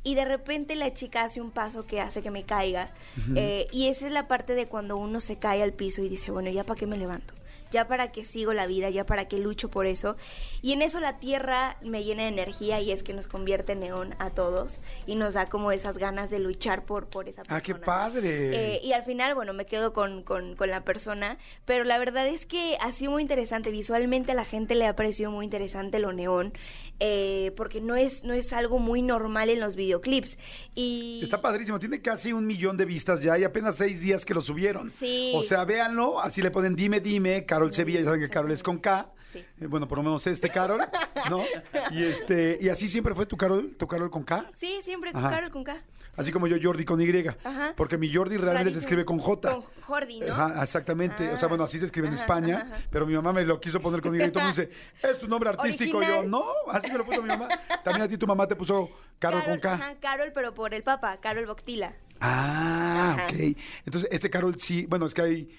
Y 0.04 0.16
de 0.16 0.26
repente 0.26 0.76
la 0.76 0.94
chica 0.94 1.24
hace 1.24 1.40
un 1.42 1.52
paso 1.52 1.86
que 1.86 2.02
hace 2.02 2.22
que 2.22 2.32
me 2.32 2.44
caiga. 2.44 2.92
eh, 3.36 3.68
y 3.72 3.88
esa 3.88 4.08
es 4.08 4.12
la 4.12 4.28
parte 4.28 4.56
de 4.56 4.68
cuando 4.68 4.98
uno 4.98 5.22
se 5.22 5.38
cae 5.38 5.64
al 5.64 5.74
piso 5.74 6.02
y 6.02 6.10
dice, 6.10 6.32
bueno, 6.32 6.50
ya 6.50 6.64
para 6.64 6.80
qué 6.80 6.88
me 6.88 6.98
levanto. 6.98 7.34
Ya 7.74 7.88
para 7.88 8.12
qué 8.12 8.24
sigo 8.24 8.54
la 8.54 8.68
vida, 8.68 8.92
ya 8.92 9.04
para 9.04 9.28
qué 9.28 9.40
lucho 9.40 9.70
por 9.70 9.88
eso. 9.88 10.16
Y 10.62 10.74
en 10.74 10.84
eso 10.84 11.00
la 11.00 11.18
tierra 11.18 11.78
me 11.82 12.04
llena 12.04 12.22
de 12.24 12.30
energía 12.30 12.80
y 12.80 12.92
es 12.92 13.02
que 13.02 13.14
nos 13.14 13.28
convierte 13.28 13.72
en 13.72 13.80
neón 13.80 14.16
a 14.20 14.30
todos 14.30 14.82
y 15.08 15.16
nos 15.16 15.34
da 15.34 15.48
como 15.48 15.72
esas 15.72 15.98
ganas 15.98 16.30
de 16.30 16.38
luchar 16.38 16.86
por, 16.86 17.08
por 17.08 17.28
esa 17.28 17.42
persona. 17.42 17.58
¡Ah, 17.58 17.62
qué 17.62 17.74
padre! 17.74 18.76
Eh, 18.76 18.82
y 18.84 18.94
al 18.94 19.04
final, 19.04 19.34
bueno, 19.34 19.54
me 19.54 19.66
quedo 19.66 19.92
con, 19.92 20.22
con, 20.22 20.56
con 20.56 20.70
la 20.70 20.84
persona, 20.84 21.40
pero 21.66 21.84
la 21.84 21.98
verdad 21.98 22.28
es 22.28 22.46
que 22.46 22.78
ha 22.80 22.92
sido 22.92 23.12
muy 23.12 23.24
interesante. 23.24 23.72
Visualmente 23.72 24.34
a 24.34 24.36
la 24.36 24.46
gente 24.46 24.76
le 24.76 24.86
ha 24.86 24.96
parecido 24.96 25.32
muy 25.32 25.44
interesante 25.44 25.98
lo 25.98 26.14
neón, 26.14 26.54
eh, 27.00 27.54
porque 27.58 27.82
no 27.82 27.96
es, 27.96 28.24
no 28.24 28.34
es 28.34 28.54
algo 28.54 28.78
muy 28.78 29.02
normal 29.02 29.50
en 29.50 29.60
los 29.60 29.76
videoclips. 29.76 30.38
Y 30.76 31.22
Está 31.24 31.42
padrísimo, 31.42 31.80
tiene 31.80 32.02
casi 32.02 32.34
un 32.34 32.46
millón 32.46 32.78
de 32.78 32.86
vistas 32.86 33.22
ya 33.22 33.36
y 33.38 33.44
apenas 33.44 33.78
seis 33.78 34.02
días 34.02 34.26
que 34.26 34.36
lo 34.36 34.42
subieron. 34.42 34.92
Sí. 34.92 35.34
O 35.36 35.42
sea, 35.42 35.66
véanlo, 35.66 36.20
así 36.22 36.42
le 36.44 36.52
ponen 36.52 36.76
dime, 36.76 37.00
dime, 37.00 37.46
Carol 37.46 37.63
Sevilla, 37.72 38.00
ya 38.00 38.06
saben 38.06 38.20
que 38.22 38.30
Carol 38.30 38.52
es 38.52 38.64
con 38.64 38.80
K. 38.80 39.08
Sí. 39.32 39.40
Eh, 39.62 39.68
bueno, 39.68 39.88
por 39.88 40.00
lo 40.00 40.04
menos 40.04 40.26
este 40.28 40.50
Carol, 40.50 40.82
¿no? 41.30 41.44
Y 41.92 42.04
este, 42.04 42.58
y 42.60 42.70
así 42.70 42.88
siempre 42.88 43.14
fue 43.16 43.26
tu 43.28 43.38
Carol, 43.38 43.76
tu 43.78 43.88
Carol 43.88 44.10
con 44.10 44.24
K. 44.24 44.50
Sí, 44.56 44.80
siempre 44.82 45.12
Ajá. 45.14 45.30
Carol, 45.30 45.52
con 45.52 45.64
K. 45.64 45.82
Así 46.16 46.32
como 46.32 46.46
yo 46.46 46.58
Jordi 46.62 46.86
con 46.86 47.02
Y. 47.02 47.28
Ajá. 47.44 47.74
Porque 47.76 47.98
mi 47.98 48.14
Jordi 48.14 48.38
realmente 48.38 48.72
se 48.74 48.78
escribe 48.80 49.04
con 49.04 49.18
J. 49.18 49.52
Con 49.52 49.64
Jordi, 49.82 50.20
¿no? 50.20 50.32
Ajá, 50.34 50.62
exactamente. 50.64 51.32
O 51.32 51.38
sea, 51.38 51.48
Ah. 51.48 51.50
bueno, 51.50 51.64
así 51.64 51.80
se 51.80 51.86
escribe 51.88 52.08
en 52.08 52.14
España, 52.14 52.86
pero 52.92 53.08
mi 53.08 53.16
mamá 53.16 53.34
me 53.34 53.44
lo 53.44 53.60
quiso 53.60 53.80
poner 53.82 54.00
con 54.02 54.14
Y 54.14 54.24
y 54.24 54.30
todo 54.30 54.42
el 54.42 54.46
mundo 54.46 54.62
dice, 54.62 54.70
es 55.02 55.18
tu 55.18 55.28
nombre 55.28 55.50
artístico. 55.50 56.04
Y 56.04 56.06
yo, 56.06 56.24
no, 56.24 56.46
así 56.70 56.92
me 56.92 57.00
lo 57.00 57.06
puso 57.06 57.24
mi 57.24 57.30
mamá. 57.30 57.48
También 57.84 58.04
a 58.04 58.08
ti 58.08 58.16
tu 58.20 58.28
mamá 58.28 58.46
te 58.48 58.56
puso 58.56 58.92
Carol, 59.18 59.44
con 59.44 59.60
K. 59.60 59.74
Ajá, 59.74 59.96
Carol, 60.00 60.32
pero 60.36 60.54
por 60.54 60.76
el 60.76 60.84
Papa, 60.84 61.18
Carol 61.20 61.48
Boctila. 61.48 61.94
Ah, 62.20 63.16
Ajá. 63.18 63.26
ok. 63.30 63.58
Entonces, 63.88 64.08
este 64.12 64.30
Carol 64.30 64.60
sí, 64.60 64.86
bueno, 64.86 65.08
es 65.08 65.16
que 65.16 65.22
hay, 65.24 65.50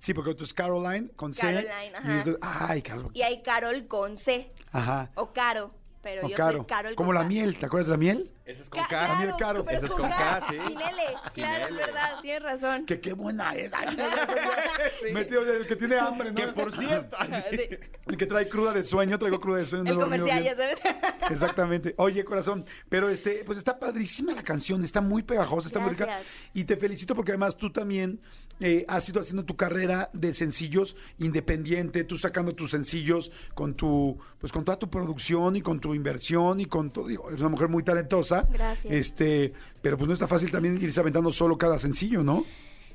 sí, 0.00 0.12
porque 0.14 0.30
otro 0.30 0.44
es 0.44 0.52
Caroline 0.52 1.10
con 1.14 1.32
C. 1.32 1.42
Caroline, 1.42 1.68
Y 1.92 1.94
ajá. 1.94 2.12
entonces, 2.18 2.38
ay, 2.42 2.82
Carol. 2.82 3.10
Y 3.14 3.22
hay 3.22 3.42
Carol 3.42 3.86
con 3.86 4.18
C, 4.18 4.50
Ajá. 4.72 5.10
o 5.14 5.32
Caro, 5.32 5.72
pero 6.02 6.26
O 6.26 6.28
yo 6.30 6.36
Caro. 6.36 6.56
soy 6.58 6.66
Carol 6.66 6.94
Como 6.96 7.08
con 7.08 7.14
la 7.14 7.20
K. 7.22 7.28
miel, 7.28 7.56
¿te 7.56 7.66
acuerdas 7.66 7.86
de 7.86 7.90
la 7.92 7.96
miel? 7.98 8.32
Ese 8.46 8.62
es 8.62 8.70
con 8.70 8.80
Ca- 8.82 8.88
K. 8.88 9.06
También 9.06 9.30
Claro, 9.36 9.64
Caro. 9.64 9.76
Ese 9.76 9.86
es 9.86 9.92
con 9.92 10.00
con 10.00 10.10
K, 10.10 10.42
sí. 10.50 10.56
Sin 10.66 10.80
L. 10.80 11.02
Sin 11.34 11.44
claro, 11.44 11.66
L. 11.68 11.80
es 11.80 11.86
verdad, 11.86 12.20
tienes 12.20 12.42
razón. 12.42 12.86
Que 12.86 13.00
qué 13.00 13.12
buena 13.12 13.52
es. 13.52 13.72
Ay, 13.72 13.94
no, 13.96 14.04
Sí. 15.06 15.12
Metido 15.12 15.52
el 15.52 15.66
que 15.68 15.76
tiene 15.76 15.98
hambre, 15.98 16.30
¿no? 16.30 16.34
Que 16.34 16.46
por 16.48 16.72
cierto. 16.76 17.16
Sí. 17.50 17.60
El 18.06 18.16
que 18.16 18.26
trae 18.26 18.48
cruda 18.48 18.72
de 18.72 18.82
sueño, 18.82 19.18
traigo 19.20 19.38
cruda 19.40 19.58
de 19.58 19.66
sueño. 19.66 19.84
no 19.84 19.90
El 19.92 20.00
comercial, 20.00 20.42
ya 20.42 20.56
sabes. 20.56 20.78
Exactamente. 21.30 21.94
Oye, 21.98 22.24
corazón, 22.24 22.64
pero 22.88 23.08
este, 23.08 23.44
pues 23.44 23.56
está 23.58 23.78
padrísima 23.78 24.32
la 24.32 24.42
canción, 24.42 24.82
está 24.82 25.00
muy 25.00 25.22
pegajosa, 25.22 25.68
está 25.68 25.78
muy 25.78 25.90
rica. 25.90 26.06
Gracias. 26.06 26.34
Y 26.54 26.64
te 26.64 26.76
felicito 26.76 27.14
porque 27.14 27.30
además 27.32 27.56
tú 27.56 27.70
también 27.70 28.20
eh, 28.60 28.84
has 28.88 29.08
ido 29.08 29.20
haciendo 29.20 29.44
tu 29.44 29.56
carrera 29.56 30.10
de 30.12 30.34
sencillos 30.34 30.96
independiente, 31.18 32.04
tú 32.04 32.16
sacando 32.16 32.54
tus 32.54 32.70
sencillos 32.70 33.32
con 33.54 33.74
tu, 33.74 34.18
pues 34.38 34.52
con 34.52 34.64
toda 34.64 34.78
tu 34.78 34.90
producción 34.90 35.56
y 35.56 35.62
con 35.62 35.80
tu 35.80 35.94
inversión 35.94 36.60
y 36.60 36.66
con 36.66 36.90
todo. 36.90 37.08
Digo, 37.08 37.28
eres 37.28 37.40
una 37.40 37.50
mujer 37.50 37.68
muy 37.68 37.82
talentosa. 37.82 38.46
Gracias. 38.52 38.92
Este, 38.92 39.52
pero 39.80 39.96
pues 39.96 40.08
no 40.08 40.14
está 40.14 40.26
fácil 40.26 40.50
también 40.50 40.80
irse 40.80 41.00
aventando 41.00 41.32
solo 41.32 41.56
cada 41.58 41.78
sencillo, 41.78 42.22
¿no? 42.22 42.44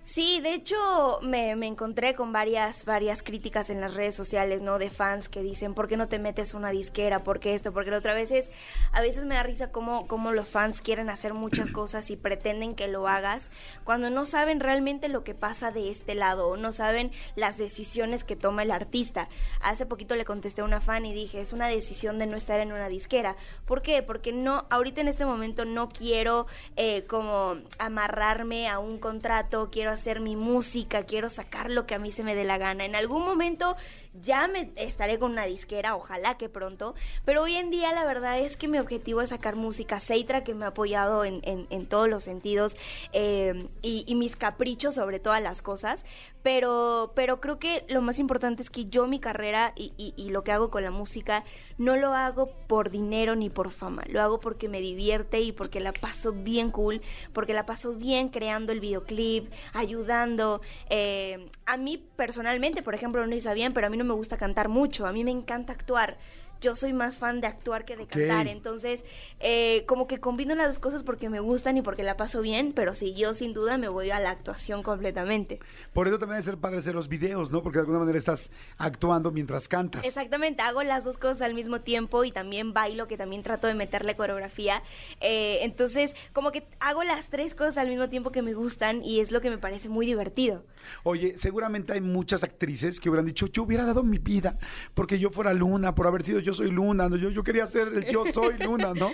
Sí, 0.05 0.39
de 0.39 0.53
hecho 0.53 1.19
me, 1.23 1.55
me 1.55 1.65
encontré 1.65 2.13
con 2.13 2.31
varias, 2.31 2.85
varias 2.85 3.23
críticas 3.23 3.71
en 3.71 3.81
las 3.81 3.95
redes 3.95 4.13
sociales, 4.13 4.61
¿no? 4.61 4.77
De 4.77 4.91
fans 4.91 5.29
que 5.29 5.41
dicen, 5.41 5.73
¿por 5.73 5.87
qué 5.87 5.97
no 5.97 6.07
te 6.07 6.19
metes 6.19 6.53
una 6.53 6.69
disquera? 6.69 7.23
¿Por 7.23 7.39
qué 7.39 7.55
esto? 7.55 7.73
Porque 7.73 7.89
la 7.89 7.97
otra 7.97 8.13
vez 8.13 8.29
es, 8.29 8.51
a 8.91 9.01
veces 9.01 9.25
me 9.25 9.33
da 9.33 9.41
risa 9.41 9.71
cómo, 9.71 10.05
cómo 10.05 10.31
los 10.31 10.47
fans 10.47 10.81
quieren 10.81 11.09
hacer 11.09 11.33
muchas 11.33 11.69
cosas 11.71 12.11
y 12.11 12.17
pretenden 12.17 12.75
que 12.75 12.87
lo 12.87 13.07
hagas 13.07 13.49
cuando 13.83 14.11
no 14.11 14.27
saben 14.27 14.59
realmente 14.59 15.09
lo 15.09 15.23
que 15.23 15.33
pasa 15.33 15.71
de 15.71 15.89
este 15.89 16.13
lado, 16.13 16.49
o 16.49 16.55
no 16.55 16.71
saben 16.71 17.11
las 17.35 17.57
decisiones 17.57 18.23
que 18.23 18.35
toma 18.35 18.61
el 18.61 18.69
artista. 18.69 19.27
Hace 19.59 19.87
poquito 19.87 20.15
le 20.15 20.23
contesté 20.23 20.61
a 20.61 20.65
una 20.65 20.81
fan 20.81 21.07
y 21.07 21.15
dije, 21.15 21.41
es 21.41 21.51
una 21.51 21.67
decisión 21.67 22.19
de 22.19 22.27
no 22.27 22.37
estar 22.37 22.59
en 22.59 22.71
una 22.71 22.89
disquera. 22.89 23.37
¿Por 23.65 23.81
qué? 23.81 24.03
Porque 24.03 24.31
no, 24.31 24.67
ahorita 24.69 25.01
en 25.01 25.07
este 25.07 25.25
momento 25.25 25.65
no 25.65 25.89
quiero 25.89 26.45
eh, 26.75 27.07
como 27.07 27.55
amarrarme 27.79 28.69
a 28.69 28.77
un 28.77 28.99
contrato, 28.99 29.69
quiero 29.71 29.94
hacer 29.95 30.19
mi 30.19 30.35
música, 30.35 31.03
quiero 31.03 31.29
sacar 31.29 31.69
lo 31.69 31.85
que 31.85 31.95
a 31.95 31.99
mí 31.99 32.11
se 32.11 32.23
me 32.23 32.35
dé 32.35 32.43
la 32.43 32.57
gana. 32.57 32.85
En 32.85 32.95
algún 32.95 33.25
momento 33.25 33.75
ya 34.21 34.47
me 34.47 34.71
estaré 34.75 35.19
con 35.19 35.31
una 35.31 35.45
disquera, 35.45 35.95
ojalá 35.95 36.37
que 36.37 36.49
pronto, 36.49 36.95
pero 37.25 37.43
hoy 37.43 37.55
en 37.55 37.71
día 37.71 37.93
la 37.93 38.05
verdad 38.05 38.39
es 38.39 38.57
que 38.57 38.67
mi 38.67 38.77
objetivo 38.77 39.21
es 39.21 39.29
sacar 39.29 39.55
música. 39.55 39.99
Seitra, 39.99 40.43
que 40.43 40.53
me 40.53 40.65
ha 40.65 40.69
apoyado 40.69 41.25
en, 41.25 41.85
todos 41.87 42.09
los 42.09 42.23
sentidos 42.23 42.75
eh, 43.13 43.67
y, 43.81 44.15
mis 44.15 44.35
caprichos 44.35 44.95
sobre 44.95 45.19
todas 45.19 45.41
las 45.41 45.61
cosas, 45.61 46.05
pero, 46.41 47.11
pero 47.15 47.41
creo 47.41 47.59
que 47.59 47.83
lo 47.89 48.01
más 48.01 48.19
importante 48.19 48.61
es 48.61 48.69
que 48.69 48.85
yo 48.85 49.07
mi 49.07 49.19
carrera 49.19 49.73
y, 49.75 50.29
lo 50.29 50.43
que 50.43 50.51
hago 50.51 50.69
con 50.69 50.83
la 50.83 50.91
música 50.91 51.43
no 51.77 51.95
lo 51.95 52.13
hago 52.13 52.47
por 52.67 52.89
dinero 52.89 53.35
ni 53.35 53.49
por 53.49 53.71
fama, 53.71 54.03
lo 54.07 54.21
hago 54.21 54.39
porque 54.39 54.69
me 54.69 54.79
divierte 54.79 55.41
y 55.41 55.51
porque 55.51 55.79
la 55.79 55.91
paso 55.91 56.31
bien 56.31 56.71
cool, 56.71 57.01
porque 57.33 57.53
la 57.53 57.65
paso 57.65 57.93
bien 57.93 58.29
creando 58.29 58.71
el 58.71 58.79
videoclip, 58.79 59.51
ayudando. 59.73 60.61
Eh, 60.89 61.49
a 61.65 61.77
mí 61.77 61.97
personalmente, 62.15 62.81
por 62.81 62.95
ejemplo, 62.95 63.25
no 63.25 63.33
lo 63.33 63.39
sabían, 63.41 63.73
pero 63.73 63.87
a 63.87 63.89
mí 63.89 63.97
no 63.97 64.04
me 64.05 64.13
gusta 64.13 64.37
cantar 64.37 64.69
mucho, 64.69 65.07
a 65.07 65.11
mí 65.11 65.23
me 65.23 65.31
encanta 65.31 65.73
actuar 65.73 66.17
yo 66.61 66.75
soy 66.75 66.93
más 66.93 67.17
fan 67.17 67.41
de 67.41 67.47
actuar 67.47 67.85
que 67.85 67.95
de 67.95 68.07
cantar. 68.07 68.47
Entonces, 68.47 69.03
eh, 69.39 69.83
como 69.87 70.07
que 70.07 70.19
combino 70.19 70.55
las 70.55 70.67
dos 70.67 70.79
cosas 70.79 71.03
porque 71.03 71.29
me 71.29 71.39
gustan 71.39 71.77
y 71.77 71.81
porque 71.81 72.03
la 72.03 72.17
paso 72.17 72.41
bien, 72.41 72.73
pero 72.73 72.93
sí, 72.93 73.13
yo 73.13 73.33
sin 73.33 73.53
duda 73.53 73.77
me 73.77 73.87
voy 73.87 74.11
a 74.11 74.19
la 74.19 74.31
actuación 74.31 74.83
completamente. 74.83 75.59
Por 75.93 76.07
eso 76.07 76.17
también 76.19 76.39
es 76.39 76.45
ser 76.45 76.57
padre 76.57 76.79
hacer 76.79 76.95
los 76.95 77.07
videos, 77.07 77.51
¿no? 77.51 77.61
Porque 77.61 77.77
de 77.77 77.81
alguna 77.81 77.99
manera 77.99 78.17
estás 78.17 78.49
actuando 78.77 79.31
mientras 79.31 79.67
cantas. 79.67 80.05
Exactamente, 80.05 80.61
hago 80.61 80.83
las 80.83 81.03
dos 81.03 81.17
cosas 81.17 81.41
al 81.41 81.53
mismo 81.53 81.81
tiempo 81.81 82.23
y 82.23 82.31
también 82.31 82.73
bailo, 82.73 83.07
que 83.07 83.17
también 83.17 83.43
trato 83.43 83.67
de 83.67 83.75
meterle 83.75 84.15
coreografía. 84.15 84.81
Eh, 85.21 85.59
entonces, 85.61 86.15
como 86.33 86.51
que 86.51 86.67
hago 86.79 87.03
las 87.03 87.29
tres 87.29 87.53
cosas 87.53 87.77
al 87.77 87.89
mismo 87.89 88.09
tiempo 88.09 88.31
que 88.31 88.41
me 88.41 88.53
gustan 88.53 89.03
y 89.03 89.19
es 89.19 89.31
lo 89.31 89.41
que 89.41 89.49
me 89.49 89.57
parece 89.57 89.89
muy 89.89 90.05
divertido. 90.05 90.63
Oye, 91.03 91.35
seguramente 91.37 91.93
hay 91.93 92.01
muchas 92.01 92.43
actrices 92.43 92.99
que 92.99 93.09
hubieran 93.09 93.25
dicho, 93.25 93.47
yo 93.47 93.63
hubiera 93.63 93.85
dado 93.85 94.03
mi 94.03 94.17
vida 94.17 94.57
porque 94.93 95.19
yo 95.19 95.29
fuera 95.29 95.53
Luna, 95.53 95.95
por 95.95 96.07
haber 96.07 96.23
sido 96.23 96.39
yo 96.39 96.53
soy 96.53 96.71
Luna, 96.71 97.09
¿no? 97.09 97.15
yo, 97.15 97.29
yo 97.29 97.43
quería 97.43 97.67
ser 97.67 97.89
el 97.89 98.05
yo 98.05 98.25
soy 98.31 98.57
Luna, 98.59 98.93
¿no? 98.93 99.11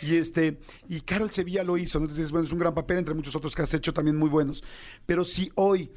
Y 0.00 0.16
este, 0.16 0.58
y 0.88 1.00
Carol 1.00 1.30
Sevilla 1.30 1.64
lo 1.64 1.76
hizo, 1.76 1.98
¿no? 1.98 2.04
Entonces, 2.04 2.30
bueno, 2.30 2.46
es 2.46 2.52
un 2.52 2.58
gran 2.58 2.74
papel 2.74 2.98
entre 2.98 3.14
muchos 3.14 3.34
otros 3.36 3.54
que 3.54 3.62
has 3.62 3.74
hecho 3.74 3.92
también 3.92 4.16
muy 4.16 4.28
buenos. 4.28 4.62
Pero 5.06 5.24
si 5.24 5.50
hoy 5.54 5.90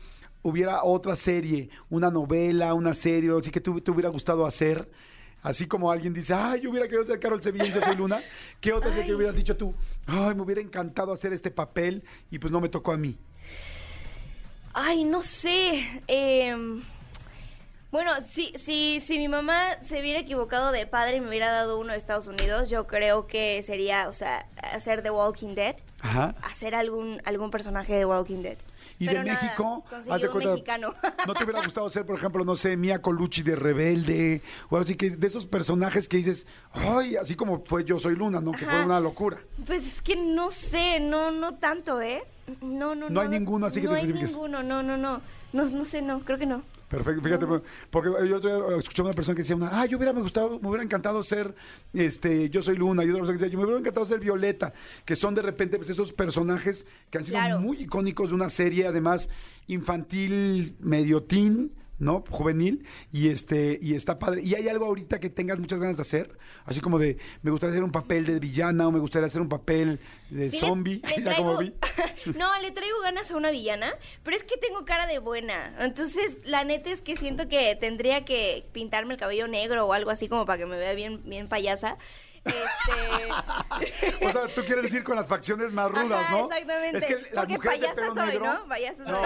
hubiera 0.45 0.83
otra 0.83 1.15
serie, 1.15 1.69
una 1.89 2.11
novela, 2.11 2.73
una 2.75 2.93
serie, 2.93 3.31
así 3.37 3.49
que 3.49 3.59
te, 3.59 3.69
hubiera 3.69 4.09
gustado 4.09 4.45
hacer, 4.45 4.89
así 5.41 5.65
como 5.65 5.91
alguien 5.91 6.13
dice, 6.13 6.35
ay, 6.35 6.61
yo 6.61 6.69
hubiera 6.69 6.87
querido 6.87 7.05
ser 7.05 7.19
Carol 7.19 7.41
Sevilla 7.41 7.65
y 7.65 7.73
yo 7.73 7.81
soy 7.81 7.95
Luna, 7.95 8.21
¿qué 8.61 8.71
otra 8.71 8.91
serie 8.91 9.07
que 9.07 9.15
hubieras 9.15 9.35
dicho 9.35 9.57
tú? 9.57 9.73
Ay, 10.05 10.35
me 10.35 10.43
hubiera 10.43 10.61
encantado 10.61 11.11
hacer 11.11 11.33
este 11.33 11.49
papel 11.49 12.03
y 12.29 12.37
pues 12.37 12.53
no 12.53 12.61
me 12.61 12.69
tocó 12.69 12.91
a 12.91 12.97
mí. 12.97 13.17
Ay, 14.77 15.05
no 15.05 15.21
sé. 15.21 16.01
Eh, 16.09 16.53
bueno, 17.91 18.11
si, 18.27 18.51
si, 18.57 18.99
si 18.99 19.17
mi 19.17 19.29
mamá 19.29 19.63
se 19.83 20.01
hubiera 20.01 20.19
equivocado 20.19 20.73
de 20.73 20.85
padre 20.85 21.15
y 21.15 21.21
me 21.21 21.29
hubiera 21.29 21.49
dado 21.49 21.79
uno 21.79 21.93
de 21.93 21.97
Estados 21.97 22.27
Unidos, 22.27 22.69
yo 22.69 22.85
creo 22.85 23.25
que 23.25 23.63
sería, 23.63 24.09
o 24.09 24.13
sea, 24.13 24.49
hacer 24.61 25.01
The 25.01 25.11
Walking 25.11 25.55
Dead. 25.55 25.77
Ajá. 26.01 26.35
Hacer 26.41 26.75
algún, 26.75 27.21
algún 27.23 27.51
personaje 27.51 27.93
de 27.93 28.05
Walking 28.05 28.41
Dead. 28.41 28.57
Y 28.97 29.07
de 29.07 29.23
México, 29.23 29.83
mexicano. 29.99 30.93
¿no 31.27 31.33
te 31.33 31.43
hubiera 31.43 31.61
gustado 31.63 31.89
ser, 31.89 32.05
por 32.05 32.17
ejemplo, 32.17 32.45
no 32.45 32.55
sé, 32.55 32.77
Mia 32.77 33.01
Colucci 33.01 33.43
de 33.43 33.55
Rebelde? 33.55 34.41
O 34.69 34.77
así 34.77 34.95
que 34.95 35.09
de 35.09 35.27
esos 35.27 35.45
personajes 35.45 36.07
que 36.07 36.17
dices, 36.17 36.47
ay, 36.71 37.17
así 37.17 37.35
como 37.35 37.63
fue 37.65 37.83
Yo 37.83 37.99
Soy 37.99 38.15
Luna, 38.15 38.39
¿no? 38.39 38.51
Que 38.53 38.65
fue 38.65 38.85
una 38.85 38.99
locura. 38.99 39.39
Pues 39.65 39.85
es 39.85 40.01
que 40.01 40.15
no 40.15 40.49
sé, 40.51 40.99
no, 40.99 41.31
no 41.31 41.55
tanto, 41.55 42.01
¿eh? 42.01 42.23
No, 42.61 42.95
no, 42.95 43.09
no. 43.09 43.09
No 43.09 43.21
hay 43.21 43.29
ninguno 43.29 43.65
así 43.65 43.81
que 43.81 43.87
te 43.87 43.93
No 43.93 43.99
hay 43.99 44.07
ninguno, 44.07 44.63
no, 44.63 44.81
no, 44.81 44.97
no. 44.97 45.19
No, 45.51 45.65
no 45.65 45.85
sé, 45.85 46.01
no, 46.01 46.19
creo 46.19 46.37
que 46.37 46.45
no. 46.45 46.63
Perfecto, 46.95 47.21
fíjate, 47.21 47.45
porque 47.89 48.09
yo 48.27 48.37
escuché 48.77 49.01
a 49.01 49.05
una 49.05 49.13
persona 49.13 49.35
que 49.35 49.41
decía, 49.41 49.55
una, 49.55 49.81
ah, 49.81 49.85
yo 49.85 49.97
hubiera 49.97 50.13
me 50.13 50.21
gustado, 50.21 50.59
me 50.61 50.69
hubiera 50.69 50.83
encantado 50.83 51.21
ser, 51.23 51.53
este, 51.93 52.49
yo 52.49 52.61
soy 52.61 52.77
Luna, 52.77 53.03
y 53.03 53.09
otra 53.09 53.19
persona 53.19 53.37
que 53.37 53.43
decía, 53.43 53.53
yo 53.53 53.59
me 53.59 53.65
hubiera 53.65 53.79
encantado 53.79 54.05
ser 54.05 54.19
Violeta, 54.19 54.73
que 55.03 55.15
son 55.15 55.35
de 55.35 55.41
repente 55.41 55.77
pues, 55.77 55.89
esos 55.89 56.13
personajes 56.13 56.87
que 57.09 57.17
han 57.17 57.25
sido 57.25 57.59
muy 57.59 57.81
icónicos 57.81 58.29
de 58.29 58.35
una 58.35 58.49
serie, 58.49 58.87
además 58.87 59.29
infantil, 59.67 60.77
medio 60.79 61.23
teen, 61.23 61.71
¿no? 61.99 62.23
Juvenil 62.29 62.85
y 63.11 63.29
este 63.29 63.79
y 63.81 63.95
está 63.95 64.19
padre. 64.19 64.41
¿Y 64.41 64.55
hay 64.55 64.67
algo 64.67 64.85
ahorita 64.85 65.19
que 65.19 65.29
tengas 65.29 65.59
muchas 65.59 65.79
ganas 65.79 65.97
de 65.97 66.01
hacer? 66.01 66.37
Así 66.65 66.81
como 66.81 66.99
de 66.99 67.17
me 67.41 67.51
gustaría 67.51 67.73
hacer 67.73 67.83
un 67.83 67.91
papel 67.91 68.25
de 68.25 68.39
villana 68.39 68.87
o 68.87 68.91
me 68.91 68.99
gustaría 68.99 69.27
hacer 69.27 69.41
un 69.41 69.49
papel 69.49 69.99
de 70.29 70.51
zombie, 70.51 71.01
no, 72.35 72.61
le 72.61 72.71
traigo 72.71 72.99
ganas 73.01 73.31
a 73.31 73.37
una 73.37 73.51
villana, 73.51 73.93
pero 74.23 74.35
es 74.35 74.43
que 74.43 74.57
tengo 74.57 74.85
cara 74.85 75.07
de 75.07 75.19
buena. 75.19 75.75
Entonces, 75.79 76.39
la 76.45 76.63
neta 76.63 76.89
es 76.89 77.01
que 77.01 77.15
siento 77.15 77.47
que 77.47 77.75
tendría 77.75 78.25
que 78.25 78.67
pintarme 78.71 79.13
el 79.13 79.19
cabello 79.19 79.47
negro 79.47 79.85
o 79.85 79.93
algo 79.93 80.09
así 80.09 80.27
como 80.27 80.45
para 80.45 80.57
que 80.57 80.65
me 80.65 80.77
vea 80.77 80.93
bien 80.93 81.21
bien 81.25 81.47
payasa. 81.47 81.97
Este... 82.45 84.15
o 84.25 84.31
sea, 84.31 84.47
tú 84.53 84.63
quieres 84.65 84.83
decir 84.83 85.03
con 85.03 85.15
las 85.15 85.27
facciones 85.27 85.71
más 85.73 85.89
rudas, 85.91 86.29
¿no? 86.29 86.51
Exactamente. 86.51 86.97
Es 86.97 87.05
que 87.05 87.15
las 87.33 87.45
porque 87.45 87.67
payasa 87.67 88.07
soy, 88.13 88.27
negro... 88.27 88.45
¿no? 88.45 88.67
Payasa 88.67 89.03
no, 89.03 89.21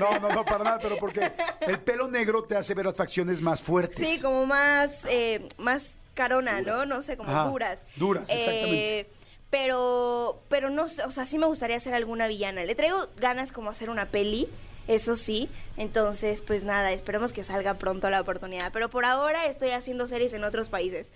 no, 0.00 0.20
no, 0.20 0.28
no, 0.34 0.44
para 0.44 0.64
nada, 0.64 0.78
pero 0.80 0.96
porque 0.98 1.32
el 1.60 1.78
pelo 1.80 2.08
negro 2.08 2.44
te 2.44 2.56
hace 2.56 2.74
ver 2.74 2.86
las 2.86 2.96
facciones 2.96 3.40
más 3.40 3.62
fuertes. 3.62 4.08
Sí, 4.08 4.20
como 4.20 4.46
más, 4.46 5.00
eh, 5.08 5.48
más 5.58 5.90
carona, 6.14 6.60
¿no? 6.60 6.86
No 6.86 7.02
sé, 7.02 7.16
como 7.16 7.32
duras. 7.50 7.80
Duras, 7.96 8.24
exactamente. 8.28 9.00
Eh, 9.00 9.10
pero, 9.50 10.42
pero 10.48 10.70
no, 10.70 10.84
o 10.84 11.10
sea, 11.10 11.26
sí 11.26 11.38
me 11.38 11.46
gustaría 11.46 11.76
hacer 11.76 11.94
alguna 11.94 12.26
villana. 12.26 12.64
Le 12.64 12.74
traigo 12.74 13.06
ganas 13.16 13.52
como 13.52 13.70
hacer 13.70 13.90
una 13.90 14.06
peli 14.06 14.48
eso 14.86 15.16
sí. 15.16 15.48
Entonces, 15.76 16.40
pues 16.40 16.64
nada, 16.64 16.92
esperemos 16.92 17.32
que 17.32 17.44
salga 17.44 17.74
pronto 17.74 18.10
la 18.10 18.20
oportunidad. 18.20 18.72
Pero 18.72 18.90
por 18.90 19.04
ahora 19.04 19.46
estoy 19.46 19.70
haciendo 19.70 20.06
series 20.06 20.32
en 20.34 20.44
otros 20.44 20.68
países. 20.68 21.10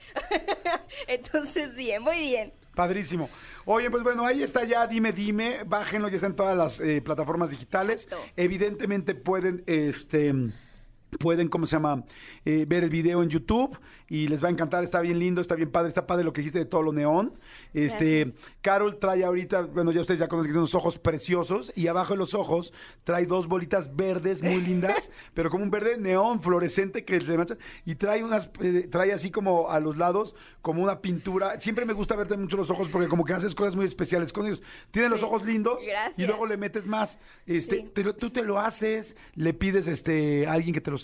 Entonces, 1.06 1.74
bien, 1.74 2.02
muy 2.02 2.18
bien. 2.18 2.52
Padrísimo. 2.74 3.28
Oye, 3.64 3.90
pues 3.90 4.04
bueno, 4.04 4.24
ahí 4.24 4.42
está 4.42 4.64
ya, 4.64 4.86
dime, 4.86 5.12
dime, 5.12 5.64
bájenlo, 5.66 6.08
ya 6.08 6.14
está 6.14 6.28
en 6.28 6.36
todas 6.36 6.56
las 6.56 6.78
eh, 6.78 7.02
plataformas 7.02 7.50
digitales. 7.50 8.08
Evidentemente 8.36 9.16
pueden, 9.16 9.64
este 9.66 10.32
pueden, 11.18 11.48
¿cómo 11.48 11.66
se 11.66 11.76
llama? 11.76 12.04
Eh, 12.44 12.66
ver 12.68 12.84
el 12.84 12.90
video 12.90 13.22
en 13.22 13.28
YouTube 13.28 13.78
y 14.08 14.28
les 14.28 14.42
va 14.42 14.48
a 14.48 14.50
encantar, 14.50 14.84
está 14.84 15.00
bien 15.00 15.18
lindo, 15.18 15.40
está 15.40 15.54
bien 15.54 15.70
padre, 15.70 15.88
está 15.88 16.06
padre 16.06 16.24
lo 16.24 16.32
que 16.32 16.40
dijiste 16.40 16.58
de 16.58 16.64
todo 16.64 16.82
lo 16.82 16.92
neón. 16.92 17.38
Este, 17.74 18.32
Carol 18.62 18.98
trae 18.98 19.24
ahorita, 19.24 19.62
bueno, 19.62 19.92
ya 19.92 20.00
ustedes 20.00 20.20
ya 20.20 20.28
conocen 20.28 20.48
que 20.48 20.52
tiene 20.52 20.60
unos 20.60 20.74
ojos 20.74 20.98
preciosos 20.98 21.72
y 21.74 21.88
abajo 21.88 22.14
de 22.14 22.18
los 22.18 22.34
ojos 22.34 22.72
trae 23.04 23.26
dos 23.26 23.48
bolitas 23.48 23.94
verdes 23.96 24.42
muy 24.42 24.60
lindas, 24.60 25.10
pero 25.34 25.50
como 25.50 25.64
un 25.64 25.70
verde 25.70 25.98
neón 25.98 26.42
fluorescente 26.42 27.04
que 27.04 27.20
le 27.20 27.36
mancha 27.36 27.56
y 27.84 27.96
trae 27.96 28.24
unas, 28.24 28.50
eh, 28.60 28.88
trae 28.90 29.12
así 29.12 29.30
como 29.30 29.70
a 29.70 29.80
los 29.80 29.96
lados 29.96 30.34
como 30.62 30.82
una 30.82 31.00
pintura. 31.00 31.60
Siempre 31.60 31.84
me 31.84 31.92
gusta 31.92 32.16
verte 32.16 32.36
mucho 32.36 32.56
los 32.56 32.70
ojos 32.70 32.88
porque 32.88 33.08
como 33.08 33.24
que 33.24 33.32
haces 33.34 33.54
cosas 33.54 33.76
muy 33.76 33.84
especiales 33.84 34.32
con 34.32 34.46
ellos. 34.46 34.62
Tienen 34.90 35.10
los 35.10 35.22
ojos 35.22 35.44
lindos 35.44 35.84
y 36.16 36.26
luego 36.26 36.46
le 36.46 36.56
metes 36.56 36.86
más. 36.86 37.18
Este, 37.46 37.90
tú 38.18 38.30
te 38.30 38.42
lo 38.42 38.58
haces, 38.58 39.16
le 39.34 39.52
pides 39.52 39.86
este 39.86 40.46
a 40.46 40.52
alguien 40.52 40.74
que 40.74 40.80
te 40.80 40.90
los 40.90 40.97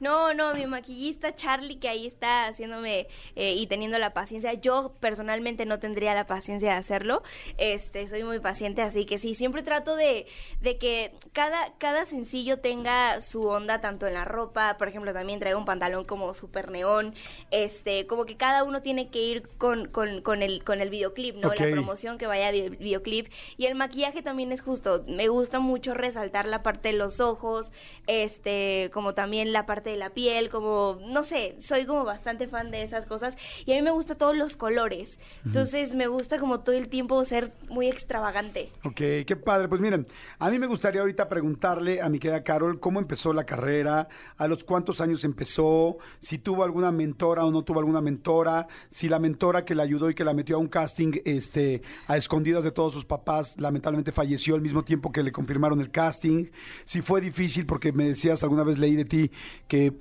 No, 0.00 0.34
no, 0.34 0.54
mi 0.54 0.66
maquillista 0.66 1.34
Charlie 1.34 1.78
que 1.78 1.88
ahí 1.88 2.06
está 2.06 2.46
haciéndome 2.46 3.06
eh, 3.36 3.54
y 3.54 3.66
teniendo 3.68 3.98
la 3.98 4.12
paciencia. 4.12 4.52
Yo 4.52 4.92
personalmente 5.00 5.64
no 5.64 5.78
tendría 5.78 6.14
la 6.14 6.26
paciencia 6.26 6.72
de 6.72 6.76
hacerlo. 6.76 7.22
Este, 7.56 8.06
soy 8.06 8.22
muy 8.22 8.38
paciente, 8.38 8.82
así 8.82 9.06
que 9.06 9.18
sí, 9.18 9.34
siempre 9.34 9.62
trato 9.62 9.96
de, 9.96 10.26
de 10.60 10.76
que 10.76 11.12
cada, 11.32 11.72
cada 11.78 12.04
sencillo 12.04 12.58
tenga 12.58 13.22
su 13.22 13.46
onda 13.46 13.80
tanto 13.80 14.06
en 14.06 14.12
la 14.12 14.26
ropa, 14.26 14.76
por 14.76 14.88
ejemplo, 14.88 15.14
también 15.14 15.40
traigo 15.40 15.58
un 15.58 15.64
pantalón 15.64 16.04
como 16.04 16.34
super 16.34 16.70
neón, 16.70 17.14
este, 17.50 18.06
como 18.06 18.26
que 18.26 18.36
cada 18.36 18.62
uno 18.64 18.82
tiene 18.82 19.08
que 19.08 19.22
ir 19.22 19.48
con, 19.56 19.86
con, 19.88 20.20
con 20.20 20.42
el, 20.42 20.64
con 20.64 20.82
el 20.82 20.90
videoclip, 20.90 21.36
¿no? 21.36 21.48
La 21.54 21.70
promoción 21.70 22.18
que 22.18 22.26
vaya 22.26 22.52
del 22.52 22.76
videoclip. 22.76 23.28
Y 23.56 23.66
el 23.66 23.74
maquillaje 23.74 24.22
también 24.22 24.52
es 24.52 24.60
justo. 24.60 25.04
Me 25.06 25.28
gusta 25.28 25.60
mucho 25.60 25.94
resaltar 25.94 26.46
la 26.46 26.62
parte 26.62 26.88
de 26.88 26.98
los 26.98 27.20
ojos, 27.20 27.70
este, 28.06 28.90
como 28.92 29.13
también 29.14 29.52
la 29.52 29.66
parte 29.66 29.96
la 29.96 30.10
piel, 30.10 30.48
como, 30.48 30.98
no 31.06 31.24
sé, 31.24 31.56
soy 31.60 31.86
como 31.86 32.04
bastante 32.04 32.48
fan 32.48 32.70
de 32.70 32.82
esas 32.82 33.06
cosas 33.06 33.36
y 33.64 33.72
a 33.72 33.76
mí 33.76 33.82
me 33.82 33.90
gusta 33.90 34.14
todos 34.16 34.36
los 34.36 34.56
colores. 34.56 35.18
Entonces 35.44 35.94
me 35.94 36.06
gusta 36.06 36.38
como 36.38 36.60
todo 36.60 36.74
el 36.74 36.88
tiempo 36.88 37.24
ser 37.24 37.52
muy 37.68 37.88
extravagante. 37.88 38.70
Ok, 38.84 39.26
qué 39.26 39.36
padre. 39.42 39.68
Pues 39.68 39.80
miren, 39.80 40.06
a 40.38 40.50
mí 40.50 40.58
me 40.58 40.66
gustaría 40.66 41.00
ahorita 41.00 41.28
preguntarle 41.28 42.00
a 42.00 42.08
mi 42.08 42.18
querida 42.18 42.42
Carol 42.42 42.80
cómo 42.80 43.00
empezó 43.00 43.32
la 43.32 43.44
carrera, 43.44 44.08
a 44.36 44.48
los 44.48 44.64
cuántos 44.64 45.00
años 45.00 45.24
empezó, 45.24 45.98
si 46.20 46.38
tuvo 46.38 46.64
alguna 46.64 46.90
mentora 46.90 47.44
o 47.44 47.50
no 47.50 47.62
tuvo 47.62 47.80
alguna 47.80 48.00
mentora, 48.00 48.66
si 48.90 49.08
la 49.08 49.18
mentora 49.18 49.64
que 49.64 49.74
la 49.74 49.82
ayudó 49.82 50.10
y 50.10 50.14
que 50.14 50.24
la 50.24 50.34
metió 50.34 50.56
a 50.56 50.58
un 50.58 50.68
casting 50.68 51.12
este, 51.24 51.82
a 52.06 52.16
escondidas 52.16 52.64
de 52.64 52.72
todos 52.72 52.92
sus 52.92 53.04
papás 53.04 53.56
lamentablemente 53.58 54.12
falleció 54.12 54.54
al 54.54 54.60
mismo 54.60 54.84
tiempo 54.84 55.12
que 55.12 55.22
le 55.22 55.32
confirmaron 55.32 55.80
el 55.80 55.90
casting, 55.90 56.46
si 56.84 57.02
fue 57.02 57.20
difícil 57.20 57.66
porque 57.66 57.92
me 57.92 58.06
decías 58.06 58.42
alguna 58.42 58.64
vez 58.64 58.78
leí 58.78 58.96
de 58.96 59.03
que, 59.06 59.30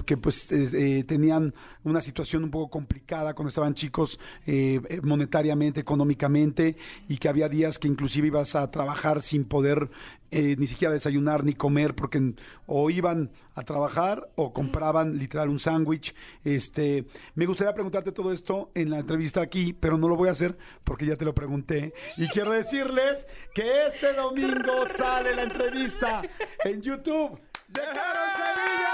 que 0.05 0.17
pues 0.17 0.51
eh, 0.51 1.03
tenían 1.07 1.53
una 1.83 2.01
situación 2.01 2.43
un 2.43 2.51
poco 2.51 2.69
complicada 2.69 3.33
cuando 3.33 3.49
estaban 3.49 3.73
chicos 3.73 4.19
eh, 4.45 4.79
eh, 4.89 5.01
monetariamente, 5.01 5.79
económicamente, 5.79 6.77
y 7.07 7.17
que 7.17 7.29
había 7.29 7.49
días 7.49 7.79
que 7.79 7.87
inclusive 7.87 8.27
ibas 8.27 8.55
a 8.55 8.69
trabajar 8.71 9.21
sin 9.21 9.45
poder 9.45 9.89
eh, 10.31 10.55
ni 10.57 10.65
siquiera 10.65 10.93
desayunar 10.93 11.43
ni 11.43 11.53
comer 11.53 11.93
porque 11.93 12.33
o 12.65 12.89
iban 12.89 13.31
a 13.53 13.61
trabajar 13.61 14.31
o 14.35 14.51
compraban 14.51 15.19
literal 15.19 15.49
un 15.49 15.59
sándwich. 15.59 16.15
Este, 16.43 17.05
me 17.35 17.45
gustaría 17.45 17.73
preguntarte 17.73 18.11
todo 18.11 18.31
esto 18.31 18.71
en 18.73 18.89
la 18.89 18.99
entrevista 18.99 19.41
aquí, 19.41 19.73
pero 19.73 19.97
no 19.97 20.07
lo 20.07 20.15
voy 20.15 20.29
a 20.29 20.31
hacer 20.31 20.57
porque 20.83 21.05
ya 21.05 21.15
te 21.17 21.25
lo 21.25 21.35
pregunté. 21.35 21.93
Y 22.17 22.27
quiero 22.29 22.51
decirles 22.51 23.27
que 23.53 23.87
este 23.87 24.13
domingo 24.13 24.87
sale 24.97 25.35
la 25.35 25.43
entrevista 25.43 26.23
en 26.65 26.81
YouTube 26.81 27.39
de 27.73 27.81
Carol 27.81 28.29
Sevilla. 28.37 28.93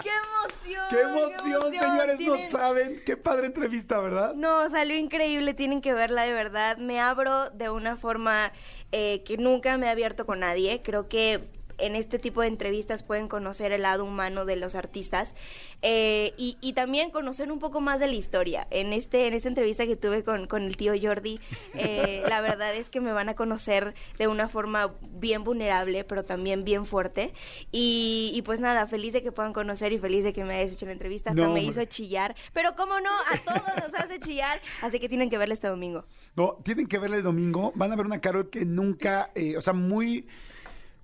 ¡Qué 0.02 0.10
emoción! 0.10 0.86
¡Qué 0.90 1.00
emoción, 1.00 1.72
señores! 1.72 2.20
No 2.20 2.38
saben. 2.38 3.02
Qué 3.04 3.16
padre 3.16 3.46
entrevista, 3.46 3.98
¿verdad? 3.98 4.34
No, 4.34 4.68
salió 4.70 4.96
increíble, 4.96 5.54
tienen 5.54 5.80
que 5.80 5.92
verla 5.92 6.22
de 6.22 6.32
verdad. 6.32 6.76
Me 6.78 7.00
abro 7.00 7.50
de 7.50 7.70
una 7.70 7.96
forma 7.96 8.52
eh, 8.92 9.22
que 9.24 9.36
nunca 9.36 9.76
me 9.76 9.86
he 9.86 9.90
abierto 9.90 10.24
con 10.24 10.40
nadie. 10.40 10.80
Creo 10.82 11.08
que 11.08 11.48
en 11.78 11.96
este 11.96 12.18
tipo 12.18 12.40
de 12.42 12.48
entrevistas 12.48 13.02
pueden 13.02 13.28
conocer 13.28 13.72
el 13.72 13.82
lado 13.82 14.04
humano 14.04 14.44
de 14.44 14.56
los 14.56 14.74
artistas 14.74 15.34
eh, 15.82 16.32
y, 16.36 16.56
y 16.60 16.72
también 16.74 17.10
conocer 17.10 17.50
un 17.52 17.58
poco 17.58 17.80
más 17.80 18.00
de 18.00 18.06
la 18.08 18.14
historia. 18.14 18.66
En 18.70 18.92
este 18.92 19.26
en 19.26 19.34
esta 19.34 19.48
entrevista 19.48 19.86
que 19.86 19.96
tuve 19.96 20.24
con, 20.24 20.46
con 20.46 20.62
el 20.64 20.76
tío 20.76 20.92
Jordi, 21.00 21.38
eh, 21.74 22.22
la 22.28 22.40
verdad 22.40 22.74
es 22.74 22.90
que 22.90 23.00
me 23.00 23.12
van 23.12 23.28
a 23.28 23.34
conocer 23.34 23.94
de 24.18 24.28
una 24.28 24.48
forma 24.48 24.92
bien 25.10 25.44
vulnerable, 25.44 26.04
pero 26.04 26.24
también 26.24 26.64
bien 26.64 26.86
fuerte. 26.86 27.32
Y, 27.72 28.32
y 28.34 28.42
pues 28.42 28.60
nada, 28.60 28.86
feliz 28.86 29.12
de 29.12 29.22
que 29.22 29.32
puedan 29.32 29.52
conocer 29.52 29.92
y 29.92 29.98
feliz 29.98 30.24
de 30.24 30.32
que 30.32 30.44
me 30.44 30.54
hayas 30.56 30.72
hecho 30.72 30.86
la 30.86 30.92
entrevista. 30.92 31.30
Hasta 31.30 31.42
No, 31.42 31.52
me 31.52 31.60
hombre. 31.60 31.70
hizo 31.70 31.84
chillar. 31.84 32.34
Pero 32.52 32.74
cómo 32.76 33.00
no, 33.00 33.10
a 33.10 33.38
todos 33.44 33.62
nos 33.82 33.94
hace 33.94 34.20
chillar. 34.20 34.60
Así 34.82 35.00
que 35.00 35.08
tienen 35.08 35.30
que 35.30 35.38
verla 35.38 35.54
este 35.54 35.68
domingo. 35.68 36.04
No, 36.36 36.58
tienen 36.64 36.86
que 36.86 36.98
verla 36.98 37.16
el 37.16 37.22
domingo. 37.22 37.72
Van 37.74 37.92
a 37.92 37.96
ver 37.96 38.06
una 38.06 38.20
Carol 38.20 38.50
que 38.50 38.64
nunca, 38.64 39.30
eh, 39.34 39.56
o 39.56 39.60
sea, 39.62 39.72
muy, 39.72 40.26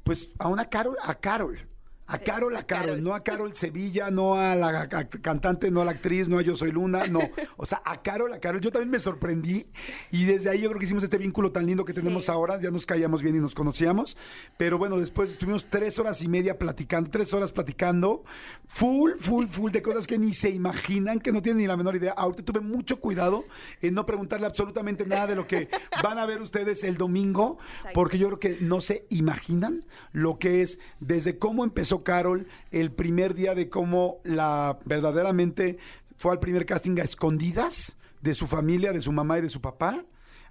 pues 0.04 0.32
a 0.38 0.48
una 0.48 0.68
Carol, 0.68 0.96
a 1.02 1.14
Carol. 1.16 1.69
A 2.12 2.18
Carol, 2.18 2.56
a 2.56 2.64
Carol, 2.66 3.02
no 3.02 3.14
a 3.14 3.22
Carol 3.22 3.54
Sevilla, 3.54 4.10
no 4.10 4.34
a 4.34 4.56
la 4.56 4.80
a- 4.82 5.08
cantante, 5.08 5.70
no 5.70 5.80
a 5.80 5.84
la 5.84 5.92
actriz, 5.92 6.28
no 6.28 6.38
a 6.38 6.42
Yo 6.42 6.56
Soy 6.56 6.72
Luna, 6.72 7.06
no. 7.06 7.20
O 7.56 7.66
sea, 7.66 7.82
a 7.84 8.02
Carol, 8.02 8.32
a 8.32 8.40
Carol. 8.40 8.60
Yo 8.60 8.72
también 8.72 8.90
me 8.90 8.98
sorprendí 8.98 9.66
y 10.10 10.24
desde 10.24 10.50
ahí 10.50 10.60
yo 10.62 10.68
creo 10.70 10.78
que 10.80 10.86
hicimos 10.86 11.04
este 11.04 11.18
vínculo 11.18 11.52
tan 11.52 11.66
lindo 11.66 11.84
que 11.84 11.92
tenemos 11.94 12.24
Sí. 12.24 12.30
ahora. 12.32 12.60
Ya 12.60 12.70
nos 12.70 12.84
caíamos 12.86 13.22
bien 13.22 13.36
y 13.36 13.38
nos 13.38 13.54
conocíamos. 13.54 14.16
Pero 14.56 14.76
bueno, 14.76 14.98
después 14.98 15.30
estuvimos 15.30 15.66
tres 15.66 15.98
horas 15.98 16.20
y 16.22 16.28
media 16.28 16.58
platicando, 16.58 17.10
tres 17.10 17.32
horas 17.32 17.52
platicando, 17.52 18.24
full, 18.66 19.12
full, 19.18 19.46
full 19.46 19.70
de 19.70 19.82
cosas 19.82 20.06
que 20.06 20.18
ni 20.18 20.32
se 20.32 20.50
imaginan, 20.50 21.20
que 21.20 21.32
no 21.32 21.42
tienen 21.42 21.58
ni 21.62 21.66
la 21.68 21.76
menor 21.76 21.96
idea. 21.96 22.12
Ahorita 22.16 22.42
tuve 22.42 22.60
mucho 22.60 23.00
cuidado 23.00 23.44
en 23.82 23.94
no 23.94 24.04
preguntarle 24.06 24.46
absolutamente 24.46 25.06
nada 25.06 25.28
de 25.28 25.36
lo 25.36 25.46
que 25.46 25.68
van 26.02 26.18
a 26.18 26.26
ver 26.26 26.42
ustedes 26.42 26.82
el 26.84 26.96
domingo, 26.96 27.58
porque 27.94 28.18
yo 28.18 28.26
creo 28.28 28.40
que 28.40 28.58
no 28.60 28.80
se 28.80 29.06
imaginan 29.10 29.84
lo 30.12 30.38
que 30.38 30.62
es 30.62 30.78
desde 30.98 31.38
cómo 31.38 31.64
empezó 31.64 31.99
Carol, 32.02 32.46
el 32.70 32.92
primer 32.92 33.34
día 33.34 33.54
de 33.54 33.68
cómo 33.68 34.20
la 34.24 34.78
verdaderamente 34.84 35.78
fue 36.16 36.32
al 36.32 36.40
primer 36.40 36.66
casting 36.66 36.98
a 37.00 37.04
escondidas 37.04 37.96
de 38.20 38.34
su 38.34 38.46
familia, 38.46 38.92
de 38.92 39.00
su 39.00 39.12
mamá 39.12 39.38
y 39.38 39.42
de 39.42 39.48
su 39.48 39.60
papá, 39.60 40.04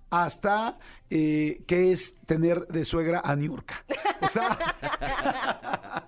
hasta 0.10 0.80
eh, 1.10 1.62
qué 1.68 1.92
es 1.92 2.16
tener 2.26 2.68
de 2.68 2.86
suegra 2.86 3.22
a 3.24 3.36
Niurka. 3.36 3.86
O 4.22 4.28
sea, 4.28 4.58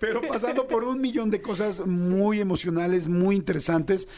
pero 0.00 0.20
pasando 0.26 0.66
por 0.66 0.84
un 0.84 1.00
millón 1.00 1.30
de 1.30 1.40
cosas 1.40 1.86
muy 1.86 2.40
emocionales, 2.40 3.08
muy 3.08 3.36
interesantes. 3.36 4.08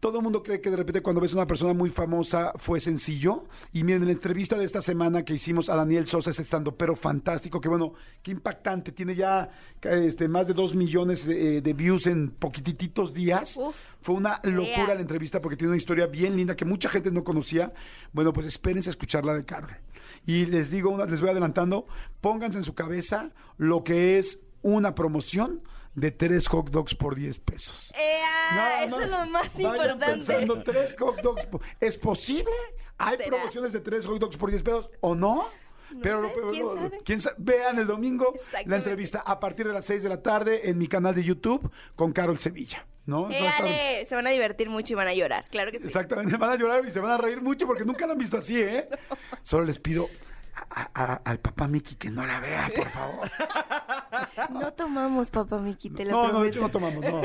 Todo 0.00 0.18
el 0.18 0.22
mundo 0.22 0.44
cree 0.44 0.60
que 0.60 0.70
de 0.70 0.76
repente 0.76 1.00
cuando 1.00 1.20
ves 1.20 1.32
a 1.32 1.36
una 1.36 1.46
persona 1.46 1.74
muy 1.74 1.90
famosa 1.90 2.52
fue 2.56 2.78
sencillo. 2.78 3.46
Y 3.72 3.82
miren, 3.82 4.02
en 4.02 4.08
la 4.08 4.12
entrevista 4.12 4.56
de 4.56 4.64
esta 4.64 4.80
semana 4.80 5.24
que 5.24 5.34
hicimos 5.34 5.68
a 5.68 5.74
Daniel 5.74 6.06
Sosa, 6.06 6.30
ese 6.30 6.42
estando 6.42 6.76
pero 6.76 6.94
fantástico, 6.94 7.60
que 7.60 7.68
bueno, 7.68 7.94
qué 8.22 8.30
impactante. 8.30 8.92
Tiene 8.92 9.16
ya 9.16 9.50
este, 9.82 10.28
más 10.28 10.46
de 10.46 10.54
dos 10.54 10.76
millones 10.76 11.26
de, 11.26 11.60
de 11.60 11.72
views 11.72 12.06
en 12.06 12.30
poquititos 12.30 13.12
días. 13.12 13.56
Uf. 13.56 13.74
Fue 14.00 14.14
una 14.14 14.40
locura 14.44 14.94
la 14.94 15.00
entrevista 15.00 15.40
porque 15.40 15.56
tiene 15.56 15.70
una 15.70 15.78
historia 15.78 16.06
bien 16.06 16.36
linda 16.36 16.54
que 16.54 16.64
mucha 16.64 16.88
gente 16.88 17.10
no 17.10 17.24
conocía. 17.24 17.72
Bueno, 18.12 18.32
pues 18.32 18.46
espérense 18.46 18.90
a 18.90 18.92
escucharla 18.92 19.34
de 19.34 19.44
Carol. 19.44 19.76
Y 20.24 20.46
les 20.46 20.70
digo, 20.70 20.90
una, 20.90 21.06
les 21.06 21.20
voy 21.20 21.30
adelantando, 21.30 21.86
pónganse 22.20 22.58
en 22.58 22.64
su 22.64 22.74
cabeza 22.74 23.30
lo 23.56 23.82
que 23.82 24.18
es 24.18 24.40
una 24.62 24.94
promoción 24.94 25.62
de 26.00 26.10
tres 26.10 26.46
hot 26.48 26.70
dogs 26.70 26.94
por 26.94 27.14
10 27.14 27.38
pesos. 27.40 27.92
¡Ea! 27.96 28.82
Eh, 28.82 28.86
Eso 28.86 29.00
es 29.00 29.10
lo 29.10 29.26
más 29.26 29.52
vayan 29.54 29.74
importante. 29.74 30.06
pensando, 30.06 30.62
tres 30.62 30.96
hot 30.98 31.20
dogs. 31.20 31.48
¿Es 31.80 31.96
posible? 31.98 32.52
¿Hay 32.98 33.16
¿Será? 33.16 33.28
promociones 33.28 33.72
de 33.72 33.80
tres 33.80 34.06
hot 34.06 34.18
dogs 34.18 34.36
por 34.36 34.50
10 34.50 34.62
pesos 34.62 34.90
o 35.00 35.14
no? 35.14 35.48
No 35.90 36.00
Pero, 36.02 36.20
sé, 36.22 36.32
pero- 36.34 36.48
¿quién 36.50 36.66
sabe? 36.68 36.98
quién 37.04 37.20
sa- 37.20 37.32
Vean 37.38 37.78
el 37.78 37.86
domingo 37.86 38.34
la 38.66 38.76
entrevista 38.76 39.20
a 39.20 39.40
partir 39.40 39.66
de 39.66 39.72
las 39.72 39.86
6 39.86 40.02
de 40.02 40.08
la 40.10 40.22
tarde 40.22 40.68
en 40.68 40.76
mi 40.76 40.86
canal 40.86 41.14
de 41.14 41.24
YouTube 41.24 41.70
con 41.96 42.12
Carol 42.12 42.38
Sevilla. 42.38 42.84
¿no? 43.06 43.30
¡Eh, 43.30 43.48
ale! 43.48 44.04
Se 44.04 44.14
van 44.14 44.26
a 44.26 44.30
divertir 44.30 44.68
mucho 44.68 44.92
y 44.92 44.96
van 44.96 45.08
a 45.08 45.14
llorar, 45.14 45.46
claro 45.50 45.70
que 45.72 45.78
sí. 45.78 45.86
Exactamente, 45.86 46.36
van 46.36 46.50
a 46.50 46.56
llorar 46.56 46.84
y 46.86 46.90
se 46.90 47.00
van 47.00 47.12
a 47.12 47.16
reír 47.16 47.40
mucho 47.40 47.66
porque 47.66 47.86
nunca 47.86 48.06
la 48.06 48.12
han 48.12 48.18
visto 48.18 48.36
así, 48.36 48.60
¿eh? 48.60 48.86
Solo 49.44 49.64
les 49.64 49.78
pido 49.78 50.10
a- 50.68 50.90
a- 50.92 51.22
al 51.24 51.38
papá 51.40 51.66
Miki 51.68 51.94
que 51.94 52.10
no 52.10 52.26
la 52.26 52.38
vea, 52.40 52.70
por 52.76 52.86
favor. 52.90 53.30
No 54.50 54.72
tomamos, 54.72 55.30
papá 55.30 55.58
Miki, 55.58 55.90
te 55.90 56.04
lo 56.04 56.10
No, 56.12 56.16
no, 56.18 56.22
de 56.24 56.28
prometo. 56.30 56.48
hecho 56.50 56.60
no 56.60 56.70
tomamos, 56.70 57.04
no. 57.04 57.20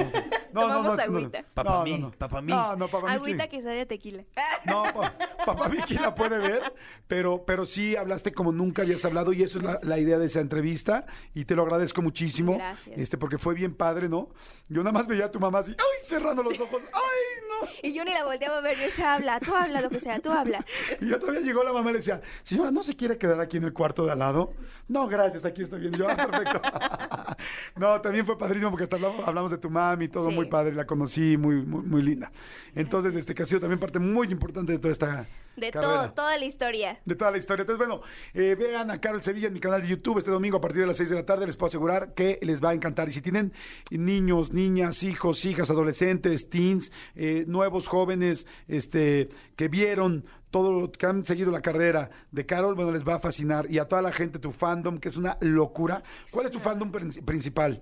No, 0.54 0.62
Tomamos 0.62 0.84
no, 0.84 0.90
no, 0.92 0.96
no, 0.96 1.02
agüita. 1.04 1.42
no, 1.42 1.48
Papá 1.54 1.84
no. 1.88 2.12
papá 2.12 2.42
Mi. 2.42 2.52
No, 2.52 2.76
no, 2.76 2.88
papá 2.88 3.08
Miki. 3.08 3.16
Agüita 3.16 3.48
que 3.48 3.62
sabe 3.64 3.82
a 3.82 3.86
tequila. 3.88 4.24
No, 4.66 4.84
pa- 4.84 5.14
papá 5.46 5.68
Miki 5.70 5.96
la 5.96 6.14
puede 6.14 6.38
ver, 6.38 6.74
pero, 7.08 7.44
pero 7.46 7.66
sí 7.66 7.96
hablaste 7.96 8.34
como 8.34 8.52
nunca 8.52 8.84
habías 8.84 9.04
hablado 9.06 9.34
y 9.34 9.42
eso 9.44 9.58
es 9.60 9.64
la, 9.64 9.80
la 9.82 9.98
idea 10.00 10.18
de 10.20 10.28
esa 10.28 10.42
entrevista 10.42 11.06
y 11.34 11.46
te 11.46 11.56
lo 11.56 11.64
agradezco 11.64 12.02
muchísimo. 12.02 12.58
Gracias. 12.58 12.98
Este, 12.98 13.18
porque 13.18 13.38
fue 13.38 13.54
bien 13.56 13.74
padre, 13.74 14.10
¿no? 14.10 14.30
Yo 14.70 14.82
nada 14.84 14.92
más 14.92 15.08
veía 15.08 15.26
a 15.26 15.32
tu 15.32 15.40
mamá 15.40 15.60
así, 15.60 15.72
¡ay! 15.72 16.08
cerrando 16.10 16.44
los 16.44 16.60
ojos, 16.60 16.82
¡ay, 16.94 17.02
no! 17.50 17.68
Y 17.82 17.94
yo 17.94 18.04
ni 18.06 18.12
la 18.14 18.24
volteaba 18.26 18.58
a 18.58 18.62
ver, 18.62 18.78
yo 18.78 18.84
decía, 18.84 19.14
habla, 19.16 19.40
tú 19.40 19.56
habla 19.56 19.82
lo 19.82 19.90
que 19.90 20.00
sea, 20.00 20.20
tú 20.20 20.32
habla. 20.32 20.64
Y 21.02 21.10
ya 21.10 21.18
todavía 21.20 21.42
llegó 21.42 21.64
la 21.64 21.74
mamá 21.74 21.90
y 21.90 21.94
le 21.94 22.00
decía, 22.00 22.22
señora, 22.44 22.70
¿no 22.72 22.84
se 22.84 22.96
quiere 22.96 23.18
quedar 23.18 23.40
aquí 23.40 23.58
en 23.58 23.64
el 23.64 23.74
cuarto 23.74 24.06
de 24.06 24.12
al 24.12 24.20
lado? 24.20 24.54
No, 24.88 25.08
gracias, 25.08 25.46
aquí 25.46 25.64
estoy 25.64 25.80
bien. 25.82 25.94
Yo, 25.94 26.08
ah, 26.10 26.16
perfecto. 26.16 26.62
no, 27.78 28.02
también 28.02 28.26
fue 28.26 28.38
padrísimo 28.38 28.70
porque 28.72 28.84
hasta 28.84 28.96
hablamos, 28.96 29.28
hablamos 29.28 29.52
de 29.52 29.58
tu 29.58 29.70
mami 29.70 30.08
todo 30.08 30.30
Sí. 30.30 30.36
muy 30.36 30.46
padre, 30.48 30.74
la 30.74 30.86
conocí, 30.86 31.38
muy, 31.38 31.56
muy, 31.64 31.82
muy 31.84 32.02
linda. 32.02 32.32
Entonces, 32.76 33.14
este 33.16 33.34
que 33.36 33.44
ha 33.44 33.46
sido 33.46 33.60
también 33.62 33.80
parte 33.80 34.00
muy 34.00 34.28
importante 34.28 34.72
de 34.72 34.80
toda 34.80 34.92
esta 34.92 35.28
De 35.56 35.70
carrera. 35.72 35.94
todo, 36.04 36.12
toda 36.14 36.38
la 36.38 36.46
historia. 36.46 37.00
De 37.06 37.16
toda 37.16 37.32
la 37.32 37.38
historia. 37.38 37.62
Entonces, 37.62 37.86
bueno, 37.86 38.02
eh, 38.34 38.56
vean 38.58 38.90
a 38.92 39.00
Carol 39.00 39.22
Sevilla 39.22 39.48
en 39.48 39.54
mi 39.54 39.60
canal 39.60 39.82
de 39.82 39.88
YouTube 39.88 40.18
este 40.18 40.32
domingo 40.32 40.58
a 40.58 40.62
partir 40.62 40.82
de 40.82 40.88
las 40.88 40.98
6 40.98 41.10
de 41.10 41.16
la 41.16 41.26
tarde. 41.26 41.46
Les 41.46 41.56
puedo 41.56 41.68
asegurar 41.68 42.14
que 42.14 42.40
les 42.42 42.64
va 42.64 42.70
a 42.70 42.74
encantar. 42.74 43.10
Y 43.10 43.12
si 43.12 43.22
tienen 43.22 43.54
niños, 43.92 44.52
niñas, 44.54 45.04
hijos, 45.04 45.46
hijas, 45.46 45.70
adolescentes, 45.70 46.50
teens, 46.50 46.92
eh, 47.16 47.46
nuevos 47.48 47.88
jóvenes 47.88 48.48
este, 48.68 49.30
que 49.56 49.68
vieron 49.68 50.26
todo 50.54 50.72
lo 50.72 50.92
que 50.92 51.06
han 51.08 51.26
seguido 51.26 51.52
la 51.52 51.62
carrera 51.62 52.12
de 52.32 52.46
Carol, 52.46 52.76
bueno, 52.76 52.92
les 52.92 53.04
va 53.06 53.16
a 53.16 53.20
fascinar. 53.20 53.66
Y 53.72 53.80
a 53.80 53.86
toda 53.88 54.04
la 54.04 54.14
gente, 54.14 54.38
tu 54.38 54.52
fandom, 54.52 55.00
que 55.00 55.10
es 55.10 55.18
una 55.18 55.36
locura. 55.42 56.04
¿Cuál 56.32 56.46
es 56.46 56.52
tu 56.52 56.60
fandom 56.60 56.92
prin- 56.92 57.26
principal? 57.26 57.82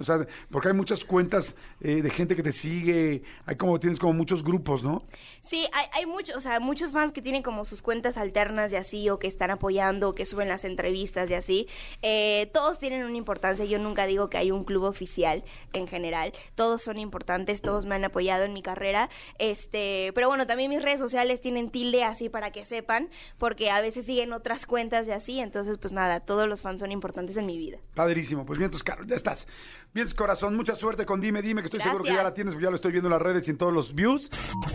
O 0.00 0.04
sea, 0.04 0.26
porque 0.50 0.68
hay 0.68 0.74
muchas 0.74 1.04
cuentas 1.04 1.54
eh, 1.80 2.02
de 2.02 2.10
gente 2.10 2.34
que 2.34 2.42
te 2.42 2.52
sigue, 2.52 3.22
hay 3.44 3.56
como, 3.56 3.78
tienes 3.78 3.98
como 3.98 4.14
muchos 4.14 4.42
grupos, 4.42 4.82
¿no? 4.82 5.02
Sí, 5.42 5.66
hay, 5.72 5.86
hay 5.92 6.06
muchos, 6.06 6.36
o 6.36 6.40
sea, 6.40 6.58
muchos 6.58 6.92
fans 6.92 7.12
que 7.12 7.22
tienen 7.22 7.42
como 7.42 7.64
sus 7.64 7.82
cuentas 7.82 8.16
alternas 8.16 8.72
y 8.72 8.76
así, 8.76 9.10
o 9.10 9.18
que 9.18 9.26
están 9.26 9.50
apoyando, 9.50 10.08
o 10.08 10.14
que 10.14 10.24
suben 10.24 10.48
las 10.48 10.64
entrevistas 10.64 11.30
y 11.30 11.34
así. 11.34 11.68
Eh, 12.02 12.50
todos 12.52 12.78
tienen 12.78 13.04
una 13.04 13.16
importancia. 13.16 13.64
Yo 13.64 13.78
nunca 13.78 14.06
digo 14.06 14.30
que 14.30 14.38
hay 14.38 14.50
un 14.50 14.64
club 14.64 14.84
oficial 14.84 15.44
en 15.72 15.86
general. 15.86 16.32
Todos 16.54 16.82
son 16.82 16.98
importantes, 16.98 17.60
todos 17.60 17.86
me 17.86 17.94
han 17.94 18.04
apoyado 18.04 18.44
en 18.44 18.52
mi 18.52 18.62
carrera. 18.62 19.10
Este, 19.38 20.12
pero 20.14 20.28
bueno, 20.28 20.46
también 20.46 20.70
mis 20.70 20.82
redes 20.82 20.98
sociales 20.98 21.40
tienen 21.40 21.70
tilde 21.70 22.04
así 22.04 22.28
para 22.28 22.50
que 22.52 22.64
sepan, 22.64 23.10
porque 23.38 23.70
a 23.70 23.80
veces 23.80 24.06
siguen 24.06 24.32
otras 24.32 24.66
cuentas 24.66 25.08
y 25.08 25.12
así. 25.12 25.40
Entonces, 25.40 25.78
pues 25.78 25.92
nada, 25.92 26.20
todos 26.20 26.48
los 26.48 26.62
fans 26.62 26.80
son 26.80 26.92
importantes 26.92 27.36
en 27.36 27.46
mi 27.46 27.58
vida. 27.58 27.78
Padrísimo, 27.94 28.46
pues 28.46 28.58
bien, 28.58 28.70
tus 28.70 28.82
Carol, 28.82 29.06
ya 29.06 29.16
estás. 29.16 29.46
Bien, 29.92 30.08
corazón, 30.14 30.56
mucha 30.56 30.76
suerte 30.76 31.04
con 31.04 31.20
Dime, 31.20 31.42
Dime, 31.42 31.62
que 31.62 31.66
estoy 31.66 31.80
seguro 31.80 32.04
que 32.04 32.12
ya 32.12 32.22
la 32.22 32.32
tienes, 32.32 32.54
porque 32.54 32.64
ya 32.64 32.70
lo 32.70 32.76
estoy 32.76 32.92
viendo 32.92 33.08
en 33.08 33.12
las 33.12 33.22
redes 33.22 33.48
y 33.48 33.50
en 33.50 33.58
todos 33.58 33.72
los 33.72 33.92
views. 33.94 34.30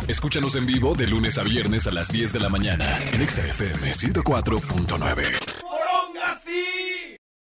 Escúchanos 0.09 0.55
en 0.55 0.65
vivo 0.65 0.93
de 0.93 1.07
lunes 1.07 1.37
a 1.37 1.43
viernes 1.43 1.87
a 1.87 1.91
las 1.91 2.09
10 2.09 2.33
de 2.33 2.39
la 2.39 2.49
mañana 2.49 2.99
en 3.13 3.21
Exa 3.21 3.45
FM 3.47 3.93
104.9. 3.93 5.54